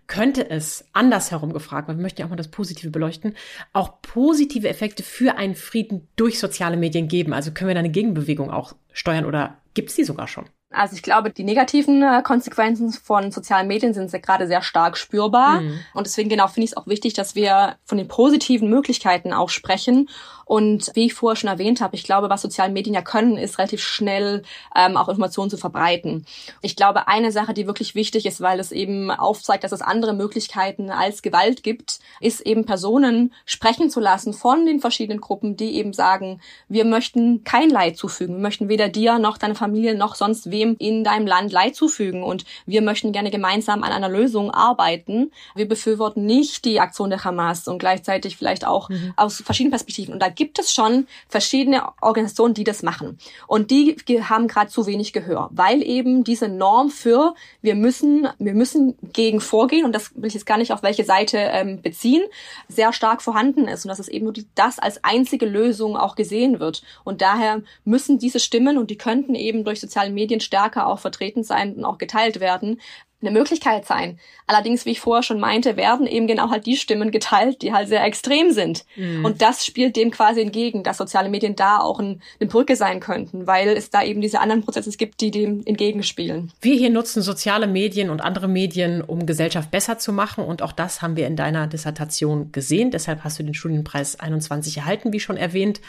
Könnte 0.07 0.49
es 0.49 0.85
andersherum 0.93 1.51
gefragt, 1.51 1.89
weil 1.89 1.97
wir 1.97 2.01
möchten 2.01 2.21
ja 2.21 2.27
auch 2.27 2.29
mal 2.29 2.37
das 2.37 2.47
Positive 2.47 2.91
beleuchten, 2.91 3.35
auch 3.73 4.01
positive 4.01 4.69
Effekte 4.69 5.03
für 5.03 5.35
einen 5.35 5.55
Frieden 5.55 6.07
durch 6.15 6.39
soziale 6.39 6.77
Medien 6.77 7.09
geben? 7.09 7.33
Also 7.33 7.51
können 7.51 7.67
wir 7.67 7.75
da 7.75 7.79
eine 7.79 7.89
Gegenbewegung 7.89 8.51
auch 8.51 8.73
steuern 8.93 9.25
oder 9.25 9.57
gibt 9.73 9.89
es 9.89 9.97
die 9.97 10.05
sogar 10.05 10.29
schon? 10.29 10.45
Also 10.73 10.95
ich 10.95 11.03
glaube, 11.03 11.29
die 11.29 11.43
negativen 11.43 12.01
äh, 12.01 12.21
Konsequenzen 12.23 12.91
von 12.91 13.31
sozialen 13.31 13.67
Medien 13.67 13.93
sind 13.93 14.11
gerade 14.23 14.47
sehr 14.47 14.61
stark 14.61 14.97
spürbar. 14.97 15.61
Mhm. 15.61 15.79
Und 15.93 16.07
deswegen 16.07 16.29
genau 16.29 16.47
finde 16.47 16.65
ich 16.65 16.71
es 16.71 16.77
auch 16.77 16.87
wichtig, 16.87 17.13
dass 17.13 17.35
wir 17.35 17.75
von 17.85 17.97
den 17.97 18.07
positiven 18.07 18.69
Möglichkeiten 18.69 19.33
auch 19.33 19.49
sprechen 19.49 20.09
und 20.45 20.91
wie 20.93 21.05
ich 21.05 21.13
vorher 21.13 21.35
schon 21.35 21.49
erwähnt 21.49 21.81
habe, 21.81 21.95
ich 21.95 22.03
glaube, 22.03 22.29
was 22.29 22.41
soziale 22.41 22.71
Medien 22.71 22.93
ja 22.93 23.01
können, 23.01 23.37
ist 23.37 23.57
relativ 23.57 23.81
schnell 23.81 24.43
ähm, 24.75 24.97
auch 24.97 25.09
Informationen 25.09 25.49
zu 25.49 25.57
verbreiten. 25.57 26.25
Ich 26.61 26.75
glaube, 26.75 27.07
eine 27.07 27.31
Sache, 27.31 27.53
die 27.53 27.67
wirklich 27.67 27.95
wichtig 27.95 28.25
ist, 28.25 28.41
weil 28.41 28.59
es 28.59 28.71
eben 28.71 29.11
aufzeigt, 29.11 29.63
dass 29.63 29.71
es 29.71 29.81
andere 29.81 30.13
Möglichkeiten 30.13 30.89
als 30.89 31.21
Gewalt 31.21 31.63
gibt, 31.63 31.99
ist 32.19 32.41
eben 32.41 32.65
Personen 32.65 33.33
sprechen 33.45 33.89
zu 33.89 33.99
lassen 33.99 34.33
von 34.33 34.65
den 34.65 34.79
verschiedenen 34.79 35.21
Gruppen, 35.21 35.55
die 35.57 35.75
eben 35.75 35.93
sagen, 35.93 36.41
wir 36.67 36.85
möchten 36.85 37.43
kein 37.43 37.69
Leid 37.69 37.97
zufügen. 37.97 38.35
Wir 38.35 38.41
möchten 38.41 38.69
weder 38.69 38.89
dir 38.89 39.19
noch 39.19 39.37
deiner 39.37 39.55
Familie 39.55 39.95
noch 39.95 40.15
sonst 40.15 40.51
wem 40.51 40.75
in 40.79 41.03
deinem 41.03 41.27
Land 41.27 41.51
Leid 41.51 41.75
zufügen. 41.75 42.23
Und 42.23 42.45
wir 42.65 42.81
möchten 42.81 43.11
gerne 43.11 43.31
gemeinsam 43.31 43.83
an 43.83 43.91
einer 43.91 44.09
Lösung 44.09 44.51
arbeiten. 44.51 45.31
Wir 45.55 45.67
befürworten 45.67 46.25
nicht 46.25 46.65
die 46.65 46.79
Aktion 46.79 47.09
der 47.09 47.23
Hamas 47.23 47.67
und 47.67 47.79
gleichzeitig 47.79 48.37
vielleicht 48.37 48.65
auch 48.65 48.89
mhm. 48.89 49.13
aus 49.15 49.41
verschiedenen 49.41 49.71
Perspektiven. 49.71 50.13
Und 50.13 50.21
da 50.21 50.29
gibt 50.35 50.59
es 50.59 50.73
schon 50.73 51.07
verschiedene 51.27 51.83
Organisationen, 52.01 52.53
die 52.53 52.63
das 52.63 52.83
machen. 52.83 53.17
Und 53.47 53.71
die 53.71 53.95
haben 54.21 54.47
gerade 54.47 54.69
zu 54.69 54.85
wenig 54.85 55.13
Gehör, 55.13 55.49
weil 55.51 55.83
eben 55.83 56.23
diese 56.23 56.47
Norm 56.47 56.89
für 56.89 57.35
wir 57.61 57.75
müssen, 57.75 58.27
wir 58.39 58.53
müssen 58.53 58.95
gegen 59.13 59.41
vorgehen, 59.41 59.85
und 59.85 59.93
das 59.93 60.11
will 60.15 60.27
ich 60.27 60.33
jetzt 60.33 60.45
gar 60.45 60.57
nicht 60.57 60.73
auf 60.73 60.83
welche 60.83 61.03
Seite 61.03 61.37
ähm, 61.37 61.81
beziehen, 61.81 62.23
sehr 62.67 62.93
stark 62.93 63.21
vorhanden 63.21 63.67
ist 63.67 63.85
und 63.85 63.89
dass 63.89 63.99
es 63.99 64.07
eben 64.07 64.25
nur 64.25 64.33
das 64.55 64.79
als 64.79 65.03
einzige 65.03 65.45
Lösung 65.45 65.97
auch 65.97 66.15
gesehen 66.15 66.59
wird. 66.59 66.83
Und 67.03 67.21
daher 67.21 67.61
müssen 67.85 68.19
diese 68.19 68.39
Stimmen, 68.39 68.77
und 68.77 68.89
die 68.89 68.97
könnten 68.97 69.35
eben 69.35 69.63
durch 69.63 69.79
soziale 69.79 70.11
Medien 70.11 70.39
stärker 70.39 70.87
auch 70.87 70.99
vertreten 70.99 71.43
sein 71.43 71.75
und 71.75 71.85
auch 71.85 71.97
geteilt 71.97 72.39
werden, 72.39 72.79
eine 73.25 73.37
Möglichkeit 73.37 73.85
sein. 73.85 74.19
Allerdings, 74.47 74.85
wie 74.85 74.91
ich 74.91 74.99
vorher 74.99 75.23
schon 75.23 75.39
meinte, 75.39 75.77
werden 75.77 76.05
eben 76.05 76.27
genau 76.27 76.49
halt 76.49 76.65
die 76.65 76.75
Stimmen 76.75 77.11
geteilt, 77.11 77.61
die 77.61 77.73
halt 77.73 77.87
sehr 77.87 78.03
extrem 78.03 78.51
sind. 78.51 78.85
Mhm. 78.95 79.25
Und 79.25 79.41
das 79.41 79.65
spielt 79.65 79.95
dem 79.95 80.11
quasi 80.11 80.41
entgegen, 80.41 80.83
dass 80.83 80.97
soziale 80.97 81.29
Medien 81.29 81.55
da 81.55 81.79
auch 81.79 81.99
ein, 81.99 82.21
eine 82.39 82.49
Brücke 82.49 82.75
sein 82.75 82.99
könnten, 82.99 83.47
weil 83.47 83.69
es 83.69 83.89
da 83.89 84.03
eben 84.03 84.21
diese 84.21 84.39
anderen 84.39 84.63
Prozesse 84.63 84.91
gibt, 84.97 85.21
die 85.21 85.31
dem 85.31 85.63
entgegenspielen. 85.65 86.51
Wir 86.61 86.75
hier 86.75 86.89
nutzen 86.89 87.21
soziale 87.21 87.67
Medien 87.67 88.09
und 88.09 88.21
andere 88.21 88.47
Medien, 88.47 89.01
um 89.01 89.25
Gesellschaft 89.25 89.71
besser 89.71 89.97
zu 89.97 90.11
machen. 90.11 90.43
Und 90.43 90.61
auch 90.61 90.73
das 90.73 91.01
haben 91.01 91.15
wir 91.15 91.27
in 91.27 91.35
deiner 91.35 91.67
Dissertation 91.67 92.51
gesehen. 92.51 92.91
Deshalb 92.91 93.23
hast 93.23 93.39
du 93.39 93.43
den 93.43 93.53
Studienpreis 93.53 94.19
21 94.19 94.77
erhalten, 94.77 95.13
wie 95.13 95.19
schon 95.19 95.37
erwähnt. 95.37 95.81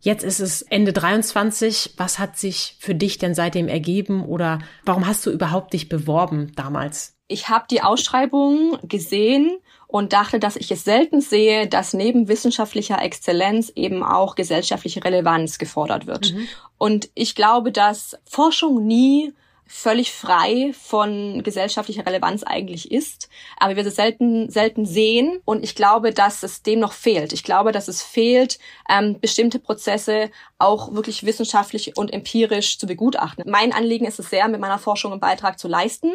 Jetzt 0.00 0.24
ist 0.24 0.40
es 0.40 0.62
Ende 0.62 0.92
23. 0.92 1.94
Was 1.96 2.18
hat 2.18 2.36
sich 2.38 2.76
für 2.78 2.94
dich 2.94 3.18
denn 3.18 3.34
seitdem 3.34 3.68
ergeben 3.68 4.24
oder 4.24 4.60
warum 4.84 5.06
hast 5.06 5.24
du 5.26 5.30
überhaupt 5.30 5.72
dich 5.72 5.88
beworben 5.88 6.52
damals? 6.54 7.16
Ich 7.28 7.48
habe 7.48 7.66
die 7.70 7.82
Ausschreibung 7.82 8.78
gesehen 8.82 9.58
und 9.88 10.12
dachte, 10.12 10.38
dass 10.38 10.56
ich 10.56 10.70
es 10.70 10.84
selten 10.84 11.20
sehe, 11.20 11.66
dass 11.66 11.92
neben 11.92 12.28
wissenschaftlicher 12.28 13.02
Exzellenz 13.02 13.72
eben 13.74 14.02
auch 14.02 14.34
gesellschaftliche 14.34 15.04
Relevanz 15.04 15.58
gefordert 15.58 16.06
wird. 16.06 16.32
Mhm. 16.32 16.48
Und 16.78 17.08
ich 17.14 17.34
glaube, 17.34 17.72
dass 17.72 18.18
Forschung 18.24 18.86
nie 18.86 19.32
völlig 19.66 20.12
frei 20.12 20.72
von 20.80 21.42
gesellschaftlicher 21.42 22.06
Relevanz 22.06 22.44
eigentlich 22.44 22.92
ist, 22.92 23.28
aber 23.58 23.76
wir 23.76 23.86
es 23.86 23.96
selten 23.96 24.48
selten 24.48 24.86
sehen 24.86 25.40
und 25.44 25.64
ich 25.64 25.74
glaube, 25.74 26.12
dass 26.12 26.42
es 26.42 26.62
dem 26.62 26.78
noch 26.78 26.92
fehlt. 26.92 27.32
Ich 27.32 27.42
glaube, 27.42 27.72
dass 27.72 27.88
es 27.88 28.02
fehlt, 28.02 28.58
ähm, 28.88 29.18
bestimmte 29.20 29.58
Prozesse 29.58 30.30
auch 30.58 30.94
wirklich 30.94 31.26
wissenschaftlich 31.26 31.96
und 31.96 32.12
empirisch 32.12 32.78
zu 32.78 32.86
begutachten. 32.86 33.44
Mein 33.46 33.72
Anliegen 33.72 34.06
ist 34.06 34.18
es 34.18 34.30
sehr, 34.30 34.48
mit 34.48 34.60
meiner 34.60 34.78
Forschung 34.78 35.12
einen 35.12 35.20
Beitrag 35.20 35.58
zu 35.58 35.68
leisten 35.68 36.12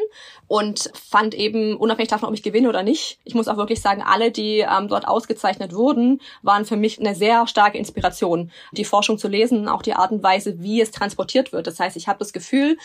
und 0.48 0.90
fand 0.94 1.36
eben 1.36 1.78
unabhängig 1.78 2.10
davon, 2.10 2.28
ob 2.28 2.34
ich 2.34 2.42
gewinne 2.42 2.68
oder 2.68 2.82
nicht. 2.82 3.20
Ich 3.24 3.36
muss 3.36 3.48
auch 3.48 3.58
wirklich 3.58 3.82
sagen, 3.82 4.02
alle, 4.02 4.32
die 4.32 4.60
ähm, 4.60 4.88
dort 4.88 5.08
ausgezeichnet 5.08 5.74
wurden, 5.76 6.22
waren 6.42 6.66
für 6.66 6.76
mich 6.76 7.00
eine 7.00 7.14
sehr 7.14 7.46
starke 7.46 7.78
Inspiration, 7.78 8.52
die 8.72 8.86
Forschung 8.86 9.20
zu 9.20 9.28
lesen, 9.28 9.68
auch 9.68 9.84
die 9.84 9.94
Art 9.94 10.12
und 10.12 10.24
Weise, 10.24 10.60
wie 10.60 10.82
es 10.82 10.90
transportiert 10.90 11.54
wird. 11.54 11.68
Das 11.68 11.80
heißt, 11.80 11.96
ich 11.96 12.08
habe 12.08 12.18
das 12.18 12.34
Gefühl, 12.34 12.78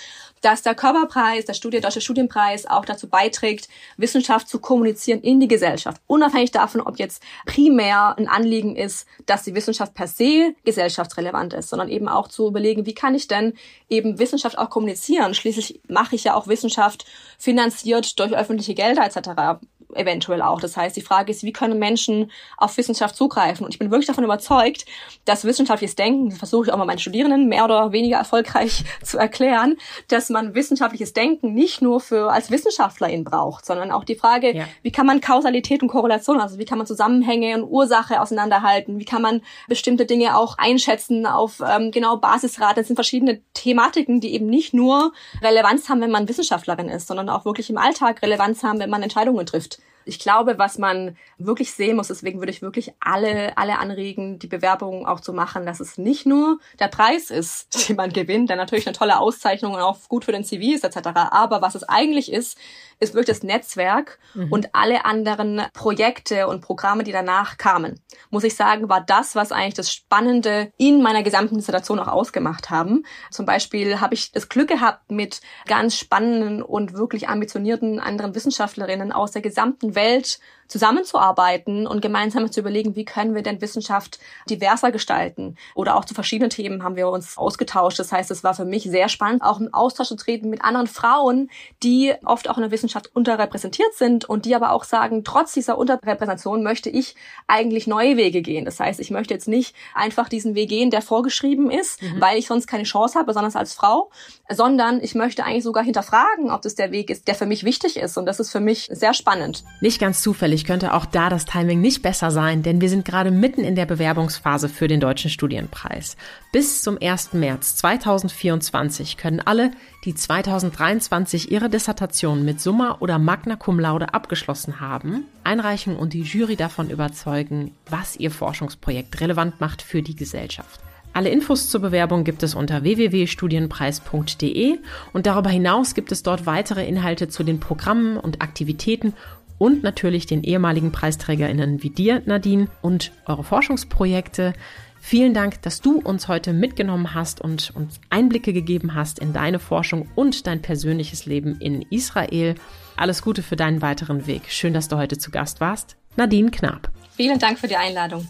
dass 0.43 0.61
der 0.61 0.75
Körperpreis, 0.75 1.47
der 1.47 1.55
Studie, 1.55 1.81
Deutsche 1.81 2.03
Studienpreis 2.03 2.67
auch 2.67 2.85
dazu 2.85 3.09
beiträgt, 3.09 3.69
Wissenschaft 3.97 4.49
zu 4.49 4.59
kommunizieren 4.59 5.23
in 5.23 5.41
die 5.41 5.49
Gesellschaft. 5.49 6.03
Unabhängig 6.07 6.51
davon, 6.51 6.83
ob 6.83 6.99
jetzt 6.99 7.23
primär 7.47 8.17
ein 8.19 8.29
Anliegen 8.29 8.77
ist, 8.77 9.07
dass 9.25 9.45
die 9.45 9.55
Wissenschaft 9.55 9.95
per 9.95 10.07
se 10.07 10.55
gesellschaftsrelevant 10.65 11.46
ist, 11.53 11.69
sondern 11.69 11.89
eben 11.89 12.09
auch 12.09 12.29
zu 12.29 12.47
überlegen, 12.47 12.87
wie 12.87 12.95
kann 12.95 13.15
ich 13.15 13.29
denn 13.29 13.55
eben 13.89 14.19
Wissenschaft 14.19 14.59
auch 14.59 14.71
kommunizieren? 14.71 15.35
Schließlich 15.35 15.81
mache 15.89 16.17
ich 16.17 16.25
ja 16.25 16.35
auch 16.35 16.47
Wissenschaft 16.49 17.07
finanziert 17.39 18.19
durch 18.19 18.33
öffentliche 18.37 18.75
Gelder 18.75 19.05
etc 19.05 19.61
eventuell 19.95 20.43
auch. 20.43 20.61
Das 20.61 20.77
heißt, 20.77 20.97
die 20.97 21.03
Frage 21.03 21.31
ist, 21.31 21.43
wie 21.43 21.53
können 21.53 21.79
Menschen 21.79 22.31
auf 22.57 22.77
Wissenschaft 22.77 23.17
zugreifen? 23.17 23.65
Und 23.65 23.73
ich 23.73 23.79
bin 23.79 23.91
wirklich 23.91 24.07
davon 24.07 24.25
überzeugt, 24.25 24.85
dass 25.25 25.45
wissenschaftliches 25.45 25.97
Denken, 25.97 26.31
das 26.31 26.39
versuche 26.39 26.67
ich 26.67 26.73
auch 26.73 26.79
mal 26.79 26.85
meinen 26.85 26.99
Studierenden 26.99 27.49
mehr 27.49 27.65
oder 27.65 27.93
weniger 27.93 28.19
erfolgreich 28.19 28.85
zu 29.03 29.19
erklären, 29.19 29.77
dass 30.09 30.31
man 30.31 30.55
wissenschaftliches 30.55 31.13
Denken 31.13 31.55
nicht 31.55 31.83
nur 31.83 32.01
für 32.01 32.31
als 32.31 32.51
Wissenschaftlerin 32.51 33.25
braucht, 33.25 33.65
sondern 33.65 33.91
auch 33.91 34.05
die 34.05 34.17
Frage, 34.17 34.57
ja. 34.57 34.65
wie 34.83 34.93
kann 34.93 35.07
man 35.07 35.21
Kausalität 35.21 35.83
und 35.83 35.89
Korrelation, 35.89 36.41
also 36.41 36.59
wie 36.59 36.65
kann 36.65 36.79
man 36.79 36.87
Zusammenhänge 36.87 37.57
und 37.57 37.65
Ursache 37.71 38.21
auseinanderhalten? 38.21 38.99
Wie 38.99 39.05
kann 39.05 39.23
man 39.23 39.43
bestimmte 39.69 40.07
Dinge 40.07 40.37
auch 40.37 40.59
einschätzen 40.59 41.27
auf 41.27 41.63
ähm, 41.67 41.91
genau 41.91 42.17
Basisrate? 42.17 42.81
Das 42.81 42.87
sind 42.89 42.97
verschiedene 42.97 43.41
Thematiken, 43.55 44.21
die 44.21 44.35
eben 44.35 44.47
nicht 44.47 44.75
nur 44.75 45.13
Relevanz 45.43 45.89
haben, 45.89 46.01
wenn 46.01 46.11
man 46.11 46.29
Wissenschaftlerin 46.29 46.89
ist, 46.89 47.09
sondern 47.09 47.29
auch 47.29 47.45
wirklich 47.45 47.71
im 47.71 47.79
Alltag 47.79 48.23
Relevanz 48.23 48.63
haben, 48.63 48.79
wenn 48.79 48.91
man 48.91 49.03
Entscheidungen 49.03 49.47
trifft. 49.47 49.79
Ich 50.07 50.19
glaube, 50.19 50.59
was 50.59 50.79
man 50.79 51.17
wirklich 51.37 51.73
sehen 51.73 51.97
muss, 51.97 52.09
deswegen 52.09 52.41
würde 52.41 52.53
ich 52.53 52.63
wirklich 52.63 52.95
alle, 53.01 53.57
alle 53.59 53.79
anregen, 53.79 54.39
die 54.39 54.47
Bewerbungen 54.47 55.05
auch 55.05 55.21
zu 55.21 55.33
machen, 55.33 55.67
dass 55.67 55.81
es 55.81 55.99
nicht 55.99 56.27
nur 56.27 56.59
der 56.79 56.89
Preis 56.89 57.31
ist, 57.31 57.67
den 57.89 57.97
man 57.97 58.13
gewinnt, 58.13 58.49
der 58.49 58.57
natürlich 58.57 58.87
eine 58.87 58.97
tolle 58.97 59.19
Auszeichnung 59.19 59.75
und 59.75 59.81
auch 59.81 59.99
gut 60.09 60.25
für 60.25 60.33
den 60.33 60.45
CV 60.45 60.75
ist, 60.75 60.85
etc. 60.85 61.09
Aber 61.31 61.61
was 61.61 61.75
es 61.75 61.85
eigentlich 61.85 62.33
ist, 62.33 62.57
ist 62.99 63.15
wirklich 63.15 63.37
das 63.37 63.43
Netzwerk 63.43 64.19
mhm. 64.35 64.53
und 64.53 64.75
alle 64.75 65.05
anderen 65.05 65.63
Projekte 65.75 66.47
und 66.47 66.63
Programme, 66.63 67.05
die 67.05 67.13
danach 67.13 67.59
kamen. 67.59 68.01
Muss 68.31 68.45
ich 68.45 68.57
sagen, 68.57 68.89
war 68.89 69.03
das, 69.03 69.35
was 69.35 69.53
eigentlich 69.53 69.75
das 69.75 69.93
Spannende 69.93 70.73
in 70.79 71.03
meiner 71.03 71.23
gesamten 71.23 71.57
Dissertation 71.57 71.99
auch 71.99 72.09
ausgemacht 72.09 72.71
haben. 72.71 73.05
Zum 73.31 73.45
Beispiel 73.45 74.01
habe 74.01 74.15
ich 74.15 74.33
das 74.33 74.49
Glück 74.49 74.69
gehabt, 74.69 75.11
mit 75.11 75.41
ganz 75.67 75.97
spannenden 75.99 76.63
und 76.63 76.95
wirklich 76.95 77.29
ambitionierten 77.29 78.01
anderen 78.01 78.35
Wissenschaftlerinnen 78.35 79.13
aus 79.13 79.33
der 79.33 79.43
gesamten 79.43 79.95
Welt 79.97 80.39
zusammenzuarbeiten 80.69 81.87
und 81.87 82.01
gemeinsam 82.01 82.51
zu 82.51 82.61
überlegen, 82.61 82.97
wie 82.97 83.05
können 83.05 83.35
wir 83.35 83.43
denn 83.43 83.61
Wissenschaft 83.61 84.19
diverser 84.49 84.93
gestalten. 84.93 85.57
Oder 85.75 85.97
auch 85.97 86.05
zu 86.05 86.15
verschiedenen 86.15 86.51
Themen 86.51 86.83
haben 86.83 86.97
wir 86.97 87.09
uns 87.09 87.39
ausgetauscht. 87.39 87.99
Das 87.99 88.13
heißt, 88.13 88.31
es 88.31 88.45
war 88.45 88.55
für 88.55 88.65
mich 88.65 88.85
sehr 88.85 89.09
spannend, 89.09 89.43
auch 89.43 89.61
im 89.61 89.73
Austausch 89.73 90.09
zu 90.09 90.17
treten 90.17 90.51
mit 90.51 90.63
anderen 90.63 90.87
Frauen, 90.87 91.51
die 91.83 92.15
oft 92.25 92.49
auch 92.49 92.57
in 92.57 92.63
der 92.63 92.71
Wissenschaft 92.71 93.15
unterrepräsentiert 93.15 93.95
sind 93.95 94.25
und 94.25 94.45
die 94.45 94.55
aber 94.55 94.73
auch 94.73 94.85
sagen, 94.85 95.25
trotz 95.25 95.53
dieser 95.53 95.79
Unterrepräsentation 95.79 96.63
möchte 96.63 96.91
ich 96.91 97.17
eigentlich 97.47 97.87
neue 97.87 98.17
Wege 98.17 98.43
gehen. 98.43 98.65
Das 98.65 98.81
heißt, 98.81 99.01
ich 99.01 99.11
möchte 99.11 99.35
jetzt 99.35 99.49
nicht 99.49 99.75
einfach 99.95 100.29
diesen 100.29 100.55
Weg 100.55 100.69
gehen, 100.69 100.91
der 100.91 101.03
vorgeschrieben 101.03 101.71
ist, 101.71 102.03
mhm. 102.03 102.21
weil 102.21 102.39
ich 102.39 102.47
sonst 102.47 102.67
keine 102.67 102.85
Chance 102.85 103.19
habe, 103.19 103.27
besonders 103.27 103.57
als 103.57 103.75
Frau, 103.75 104.11
sondern 104.49 105.01
ich 105.03 105.15
möchte 105.15 105.45
eigentlich 105.45 105.65
sogar 105.65 105.85
hinterfragen, 105.85 106.51
ob 106.51 106.63
das 106.63 106.75
der 106.75 106.91
Weg 106.91 107.11
ist, 107.11 107.29
der 107.29 107.35
für 107.35 107.47
mich 107.47 107.65
wichtig 107.65 107.97
ist. 107.97 108.17
Und 108.19 108.27
das 108.27 108.41
ist 108.41 108.51
für 108.51 108.61
mich 108.61 108.89
sehr 108.91 109.15
spannend. 109.15 109.65
Nicht 109.81 110.01
ganz 110.01 110.23
zufällig 110.23 110.56
könnte 110.65 110.95
auch 110.95 111.05
da 111.05 111.29
das 111.29 111.45
Timing 111.45 111.81
nicht 111.81 112.03
besser 112.03 112.31
sein, 112.31 112.63
denn 112.63 112.81
wir 112.81 112.89
sind 112.89 113.05
gerade 113.05 113.31
mitten 113.31 113.65
in 113.65 113.75
der 113.75 113.85
Bewerbungsphase 113.87 114.69
für 114.69 114.89
den 114.89 115.01
Deutschen 115.01 115.31
Studienpreis. 115.31 116.17
Bis 116.53 116.83
zum 116.83 116.99
1. 117.01 117.33
März 117.33 117.77
2024 117.77 119.17
können 119.17 119.41
alle, 119.41 119.73
die 120.05 120.15
2023 120.15 121.51
ihre 121.51 121.69
Dissertation 121.69 122.45
mit 122.45 122.61
Summa 122.61 122.97
oder 123.01 123.19
Magna 123.19 123.57
Cum 123.57 123.81
Laude 123.81 124.15
abgeschlossen 124.15 124.81
haben, 124.81 125.25
einreichen 125.45 125.97
und 125.97 126.13
die 126.13 126.23
Jury 126.23 126.57
davon 126.57 126.91
überzeugen, 126.91 127.73
was 127.91 128.17
ihr 128.17 128.31
Forschungsprojekt 128.31 129.21
relevant 129.21 129.61
macht 129.61 129.83
für 129.83 130.03
die 130.03 130.17
Gesellschaft. 130.17 130.81
Alle 131.17 131.31
Infos 131.31 131.71
zur 131.71 131.81
Bewerbung 131.81 132.25
gibt 132.25 132.43
es 132.43 132.55
unter 132.55 132.83
www.studienpreis.de 132.83 134.79
und 135.15 135.25
darüber 135.25 135.49
hinaus 135.49 135.95
gibt 135.95 136.13
es 136.13 136.23
dort 136.23 136.45
weitere 136.45 136.87
Inhalte 136.87 137.29
zu 137.29 137.43
den 137.43 137.59
Programmen 137.59 138.19
und 138.19 138.43
Aktivitäten 138.43 139.15
und 139.59 139.83
natürlich 139.83 140.27
den 140.27 140.43
ehemaligen 140.43 140.93
PreisträgerInnen 140.93 141.83
wie 141.83 141.91
dir, 141.91 142.23
Nadine, 142.27 142.69
und 142.83 143.13
eure 143.27 143.45
Forschungsprojekte. 143.45 144.53
Vielen 145.01 145.35
Dank, 145.35 145.63
dass 145.63 145.81
du 145.81 146.01
uns 146.01 146.27
heute 146.27 146.53
mitgenommen 146.53 147.15
hast 147.15 147.41
und 147.41 147.71
uns 147.75 148.01
Einblicke 148.11 148.53
gegeben 148.53 148.95
hast 148.95 149.19
in 149.19 149.33
deine 149.33 149.59
Forschung 149.59 150.09
und 150.15 150.47
dein 150.47 150.63
persönliches 150.63 151.27
Leben 151.27 151.61
in 151.61 151.83
Israel. 151.83 152.57
Alles 152.97 153.23
Gute 153.23 153.43
für 153.43 153.57
deinen 153.57 153.83
weiteren 153.83 154.27
Weg. 154.27 154.43
Schön, 154.49 154.75
dass 154.75 154.89
du 154.89 154.97
heute 154.97 155.17
zu 155.17 155.31
Gast 155.31 155.61
warst. 155.61 155.97
Nadine 156.17 156.51
Knab. 156.51 156.91
Vielen 157.15 157.39
Dank 157.39 157.59
für 157.59 157.69
die 157.69 157.77
Einladung. 157.77 158.29